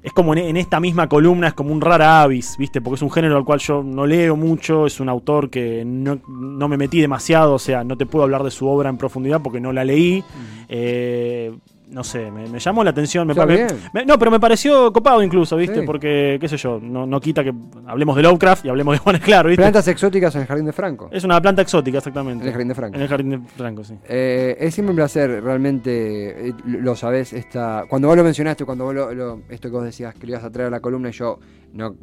Es 0.07 0.13
como 0.13 0.31
en, 0.33 0.39
en 0.39 0.55
esta 0.55 0.79
misma 0.79 1.09
columna, 1.09 1.49
es 1.49 1.53
como 1.53 1.73
un 1.73 1.81
rara 1.81 2.21
avis, 2.21 2.55
¿viste? 2.57 2.79
Porque 2.79 2.95
es 2.95 3.01
un 3.01 3.11
género 3.11 3.35
al 3.35 3.43
cual 3.43 3.59
yo 3.59 3.83
no 3.83 4.05
leo 4.05 4.37
mucho, 4.37 4.85
es 4.85 5.01
un 5.01 5.09
autor 5.09 5.49
que 5.49 5.83
no, 5.85 6.21
no 6.29 6.69
me 6.69 6.77
metí 6.77 7.01
demasiado, 7.01 7.55
o 7.55 7.59
sea, 7.59 7.83
no 7.83 7.97
te 7.97 8.05
puedo 8.05 8.23
hablar 8.23 8.41
de 8.43 8.49
su 8.49 8.69
obra 8.69 8.89
en 8.89 8.97
profundidad 8.97 9.41
porque 9.41 9.59
no 9.59 9.73
la 9.73 9.83
leí. 9.83 10.23
Eh, 10.69 11.51
no 11.89 12.03
sé, 12.03 12.29
me, 12.31 12.47
me 12.47 12.59
llamó 12.59 12.83
la 12.83 12.89
atención. 12.89 13.25
Me, 13.27 13.33
me- 13.93 14.05
no, 14.05 14.19
pero 14.19 14.29
me 14.29 14.39
pareció 14.39 14.91
copado 14.91 15.23
incluso, 15.23 15.55
¿viste? 15.55 15.79
Sí. 15.81 15.85
Porque, 15.85 16.37
qué 16.39 16.47
sé 16.49 16.57
yo, 16.57 16.79
no, 16.81 17.05
no 17.07 17.19
quita 17.21 17.43
que 17.43 17.53
hablemos 17.85 18.15
de 18.15 18.23
Lovecraft 18.23 18.65
y 18.65 18.69
hablemos 18.69 18.93
de 18.95 18.99
Juan 18.99 19.15
Esclar, 19.15 19.47
¿viste? 19.47 19.61
Plantas 19.61 19.87
exóticas 19.87 20.35
en 20.35 20.41
el 20.41 20.47
jardín 20.47 20.65
de 20.65 20.73
Franco. 20.73 21.09
Es 21.11 21.23
una 21.23 21.41
planta 21.41 21.61
exótica, 21.61 21.99
exactamente. 21.99 22.43
En 22.43 22.47
el 22.47 22.53
jardín 22.53 22.67
de 22.67 22.75
Franco. 22.75 22.95
En 22.97 23.01
el 23.01 23.07
jardín 23.07 23.29
de 23.29 23.39
Franco, 23.55 23.83
sí. 23.83 23.95
Eh, 24.07 24.57
es 24.59 24.73
siempre 24.73 24.91
un 24.91 24.97
placer, 24.97 25.41
realmente, 25.43 26.49
eh, 26.49 26.53
lo 26.65 26.95
sabés, 26.95 27.33
esta, 27.33 27.85
cuando 27.89 28.07
vos 28.07 28.17
lo 28.17 28.23
mencionaste, 28.23 28.65
cuando 28.65 28.85
vos 28.85 28.93
lo, 28.95 29.13
lo- 29.13 29.41
esto 29.49 29.69
que 29.69 29.73
vos 29.75 29.83
decías 29.83 30.13
que 30.15 30.25
lo 30.27 30.33
ibas 30.33 30.43
a 30.43 30.49
traer 30.51 30.67
a 30.67 30.71
la 30.71 30.79
columna 30.79 31.09
y 31.09 31.13
yo, 31.13 31.39
no, 31.73 31.95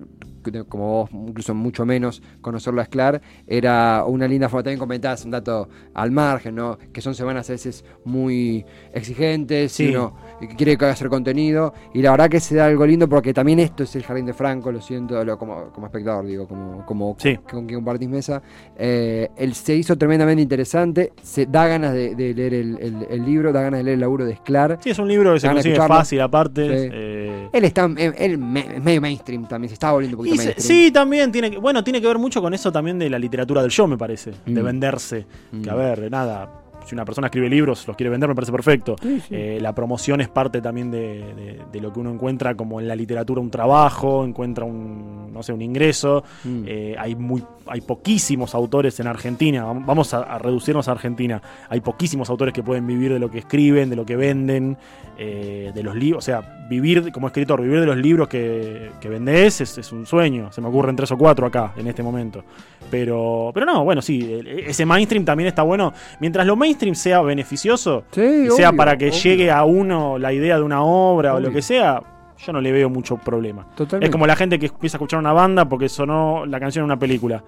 como 0.68 0.86
vos, 1.04 1.10
incluso 1.12 1.54
mucho 1.54 1.86
menos, 1.86 2.22
conocerlo 2.42 2.80
a 2.80 2.84
Esclar, 2.84 3.22
era 3.46 4.04
una 4.06 4.28
linda 4.28 4.48
forma, 4.50 4.62
también 4.64 4.78
comentabas 4.78 5.24
un 5.24 5.30
dato 5.30 5.68
al 5.94 6.10
margen, 6.10 6.54
¿no? 6.56 6.76
que 6.92 7.00
son 7.00 7.14
semanas 7.14 7.48
a 7.48 7.54
veces 7.54 7.82
muy 8.04 8.64
exigentes, 8.92 9.72
Sí. 9.72 9.84
y 9.86 9.90
uno 9.96 10.14
que 10.40 10.48
quiere 10.48 10.76
hacer 10.86 11.08
contenido, 11.08 11.72
y 11.94 12.02
la 12.02 12.10
verdad 12.10 12.28
que 12.28 12.40
se 12.40 12.56
da 12.56 12.66
algo 12.66 12.86
lindo 12.86 13.08
porque 13.08 13.32
también 13.32 13.58
esto 13.58 13.84
es 13.84 13.96
el 13.96 14.02
Jardín 14.02 14.26
de 14.26 14.34
Franco, 14.34 14.70
lo 14.70 14.80
siento, 14.82 15.22
lo- 15.24 15.38
como, 15.38 15.70
como 15.72 15.86
espectador, 15.86 16.26
digo, 16.26 16.46
como, 16.46 16.84
como 16.84 17.16
Sí. 17.18 17.36
con 17.50 17.66
quien 17.66 17.78
compartís 17.80 18.08
mesa. 18.08 18.42
Eh, 18.76 19.30
él 19.36 19.54
se 19.54 19.74
hizo 19.74 19.96
tremendamente 19.96 20.42
interesante, 20.42 21.12
se 21.22 21.46
da 21.46 21.66
ganas 21.66 21.92
de, 21.94 22.14
de 22.14 22.34
leer 22.34 22.54
el, 22.54 22.78
el- 22.80 23.06
el 23.08 23.24
libro, 23.24 23.52
da 23.52 23.62
ganas 23.62 23.78
de 23.80 23.84
leer 23.84 23.94
el 23.94 24.00
laburo 24.00 24.24
de 24.26 24.32
Esclar. 24.32 24.78
Sí, 24.82 24.90
es 24.90 24.98
un 24.98 25.08
libro 25.08 25.32
que 25.34 25.40
se 25.40 25.48
consigue 25.50 25.76
fácil 25.76 26.20
aparte. 26.20 26.62
Sí. 26.66 26.88
eh, 26.92 27.48
Él 27.52 27.64
está 27.64 27.84
él, 27.96 28.14
él 28.18 28.38
medio 28.38 29.00
mainstream 29.00 29.46
también, 29.54 29.68
se 29.70 29.74
está 29.74 29.92
volviendo 29.92 30.16
un 30.18 30.24
poquito 30.26 30.42
se- 30.42 30.60
sí, 30.60 30.90
también 30.92 31.30
tiene 31.32 31.50
que, 31.50 31.58
bueno, 31.58 31.82
tiene 31.84 32.00
que 32.00 32.06
ver 32.06 32.18
mucho 32.18 32.42
con 32.42 32.52
eso 32.54 32.70
también 32.72 32.98
de 32.98 33.08
la 33.08 33.18
literatura 33.18 33.62
del 33.62 33.70
yo, 33.70 33.86
me 33.86 33.96
parece, 33.96 34.32
de 34.46 34.60
Mm. 34.62 34.64
venderse. 34.64 35.26
Que 35.62 35.70
a 35.70 35.74
Mm. 35.74 35.78
ver, 35.78 36.10
nada, 36.10 36.50
si 36.84 36.94
una 36.94 37.04
persona 37.04 37.26
escribe 37.28 37.48
libros, 37.48 37.86
los 37.86 37.96
quiere 37.96 38.10
vender, 38.10 38.28
me 38.28 38.34
parece 38.34 38.52
perfecto. 38.52 38.96
Sí, 39.02 39.20
sí. 39.20 39.34
Eh, 39.34 39.58
la 39.60 39.74
promoción 39.74 40.20
es 40.20 40.28
parte 40.28 40.60
también 40.60 40.90
de, 40.90 41.34
de- 41.34 41.60
de 41.72 41.80
lo 41.80 41.92
que 41.92 42.00
uno 42.00 42.10
encuentra 42.10 42.54
como 42.54 42.80
en 42.80 42.88
la 42.88 42.94
literatura 42.96 43.40
un 43.40 43.50
trabajo, 43.50 44.24
encuentra 44.24 44.64
un, 44.64 45.32
no 45.32 45.42
sé, 45.42 45.52
un 45.52 45.62
ingreso. 45.62 46.22
Mm. 46.44 46.64
Eh, 46.66 46.96
hay 46.98 47.14
muy, 47.14 47.42
hay 47.66 47.80
poquísimos 47.80 48.54
autores 48.54 48.98
en 49.00 49.06
Argentina. 49.06 49.64
Vam- 49.66 49.84
Vamos 49.86 50.14
a, 50.14 50.18
a 50.22 50.38
reducirnos 50.38 50.88
a 50.88 50.92
Argentina. 50.92 51.40
Hay 51.68 51.80
poquísimos 51.80 52.30
autores 52.30 52.52
que 52.54 52.62
pueden 52.62 52.86
vivir 52.86 53.12
de 53.12 53.18
lo 53.18 53.30
que 53.30 53.38
escriben, 53.38 53.90
de 53.90 53.96
lo 53.96 54.04
que 54.06 54.16
venden, 54.16 54.76
eh, 55.18 55.72
de 55.74 55.82
los 55.82 55.94
libros. 55.96 56.18
O 56.18 56.26
sea, 56.26 56.66
vivir 56.68 57.10
como 57.12 57.26
escritor, 57.28 57.60
vivir 57.62 57.80
de 57.80 57.86
los 57.86 57.96
libros 57.96 58.28
que, 58.28 58.90
que 59.00 59.08
vendés 59.08 59.60
es, 59.60 59.78
es 59.78 59.92
un 59.92 60.06
sueño. 60.06 60.50
Se 60.52 60.60
me 60.60 60.68
ocurren 60.68 60.96
tres 60.96 61.10
o 61.12 61.18
cuatro 61.18 61.46
acá 61.46 61.72
en 61.76 61.86
este 61.86 62.02
momento. 62.02 62.44
Pero, 62.90 63.50
pero 63.52 63.66
no, 63.66 63.82
bueno, 63.84 64.00
sí, 64.02 64.20
el- 64.32 64.46
ese 64.60 64.86
mainstream 64.86 65.24
también 65.24 65.48
está 65.48 65.62
bueno. 65.62 65.92
Mientras 66.20 66.46
lo 66.46 66.54
mainstream 66.56 66.94
sea 66.94 67.20
beneficioso, 67.22 68.04
Sí, 68.12 68.48
sea 68.50 68.68
obvio, 68.70 68.76
para 68.76 68.96
que 68.96 69.08
obvio. 69.08 69.18
llegue 69.20 69.50
a 69.50 69.64
uno 69.64 70.18
la 70.18 70.32
idea 70.32 70.56
de 70.56 70.62
una 70.62 70.82
obra 70.82 71.34
o 71.34 71.40
lo 71.40 71.50
que 71.50 71.62
sea, 71.62 72.02
yo 72.38 72.52
no 72.52 72.60
le 72.60 72.70
veo 72.72 72.88
mucho 72.90 73.16
problema. 73.16 73.66
Totalmente. 73.74 74.06
Es 74.06 74.12
como 74.12 74.26
la 74.26 74.36
gente 74.36 74.58
que 74.58 74.66
empieza 74.66 74.96
a 74.96 74.98
escuchar 74.98 75.18
una 75.18 75.32
banda 75.32 75.68
porque 75.68 75.88
sonó 75.88 76.44
la 76.46 76.60
canción 76.60 76.82
en 76.82 76.86
una 76.86 76.98
película. 76.98 77.42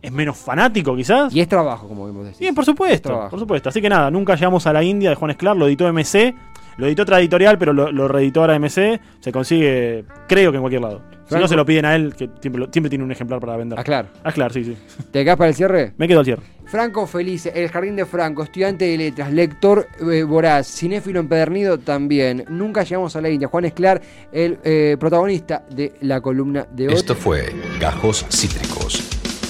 ¿Es 0.00 0.10
menos 0.10 0.36
fanático 0.36 0.96
quizás? 0.96 1.32
Y 1.34 1.40
es 1.40 1.46
trabajo, 1.48 1.86
como 1.86 2.06
vimos 2.06 2.24
decir. 2.24 2.40
Bien, 2.40 2.54
por 2.54 2.62
Es 2.62 2.66
supuesto, 2.66 3.28
por 3.30 3.38
supuesto. 3.38 3.68
Así 3.68 3.80
que 3.80 3.88
nada, 3.88 4.10
nunca 4.10 4.34
llegamos 4.34 4.66
a 4.66 4.72
la 4.72 4.82
India 4.82 5.10
de 5.10 5.14
Juan 5.16 5.30
Esclar, 5.30 5.56
lo 5.56 5.68
editó 5.68 5.86
MC, 5.92 6.34
lo 6.76 6.86
editó 6.86 7.02
otra 7.02 7.20
editorial, 7.20 7.56
pero 7.56 7.72
lo, 7.72 7.92
lo 7.92 8.08
reeditó 8.08 8.40
ahora 8.40 8.56
MC, 8.58 9.00
se 9.20 9.30
consigue, 9.30 10.04
creo 10.26 10.50
que 10.50 10.56
en 10.56 10.62
cualquier 10.62 10.82
lado. 10.82 11.02
Si 11.22 11.28
Franco. 11.28 11.42
no 11.44 11.48
se 11.48 11.56
lo 11.56 11.64
piden 11.64 11.84
a 11.84 11.94
él, 11.94 12.14
que 12.16 12.28
siempre, 12.40 12.60
lo- 12.60 12.68
siempre 12.72 12.90
tiene 12.90 13.04
un 13.04 13.12
ejemplar 13.12 13.40
para 13.40 13.56
vender. 13.56 13.78
Ah, 13.78 13.84
claro. 13.84 14.08
Ah, 14.24 14.32
claro, 14.32 14.52
sí, 14.52 14.64
sí. 14.64 14.76
¿Te 15.10 15.24
quedas 15.24 15.36
para 15.36 15.48
el 15.50 15.54
cierre? 15.54 15.92
Me 15.96 16.06
quedo 16.08 16.18
al 16.20 16.24
cierre. 16.24 16.42
Franco 16.66 17.06
Felice, 17.06 17.52
El 17.54 17.68
Jardín 17.68 17.96
de 17.96 18.06
Franco, 18.06 18.42
estudiante 18.42 18.84
de 18.86 18.96
letras, 18.96 19.32
lector 19.32 19.86
eh, 20.10 20.22
voraz, 20.22 20.66
cinéfilo 20.66 21.20
empedernido 21.20 21.78
también. 21.78 22.44
Nunca 22.48 22.82
llegamos 22.82 23.14
a 23.16 23.20
la 23.20 23.28
India. 23.30 23.48
Juan 23.48 23.64
Esclar, 23.66 24.00
el 24.32 24.58
eh, 24.64 24.96
protagonista 24.98 25.64
de 25.70 25.92
la 26.00 26.20
columna 26.20 26.66
de 26.72 26.88
hoy. 26.88 26.94
Esto 26.94 27.14
fue 27.14 27.52
Gajos 27.80 28.24
Cítricos. 28.30 29.02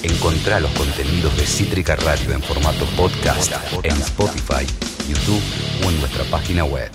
Encontrá 0.03 0.59
los 0.59 0.71
contenidos 0.73 1.37
de 1.37 1.47
Cítrica 1.47 1.95
Radio 1.97 2.33
en 2.35 2.43
formato 2.43 2.85
podcast 2.97 3.53
en 3.85 3.93
Spotify, 3.93 4.67
YouTube 5.09 5.43
o 5.87 5.91
en 5.91 6.01
nuestra 6.01 6.25
página 6.25 6.65
web. 6.65 6.91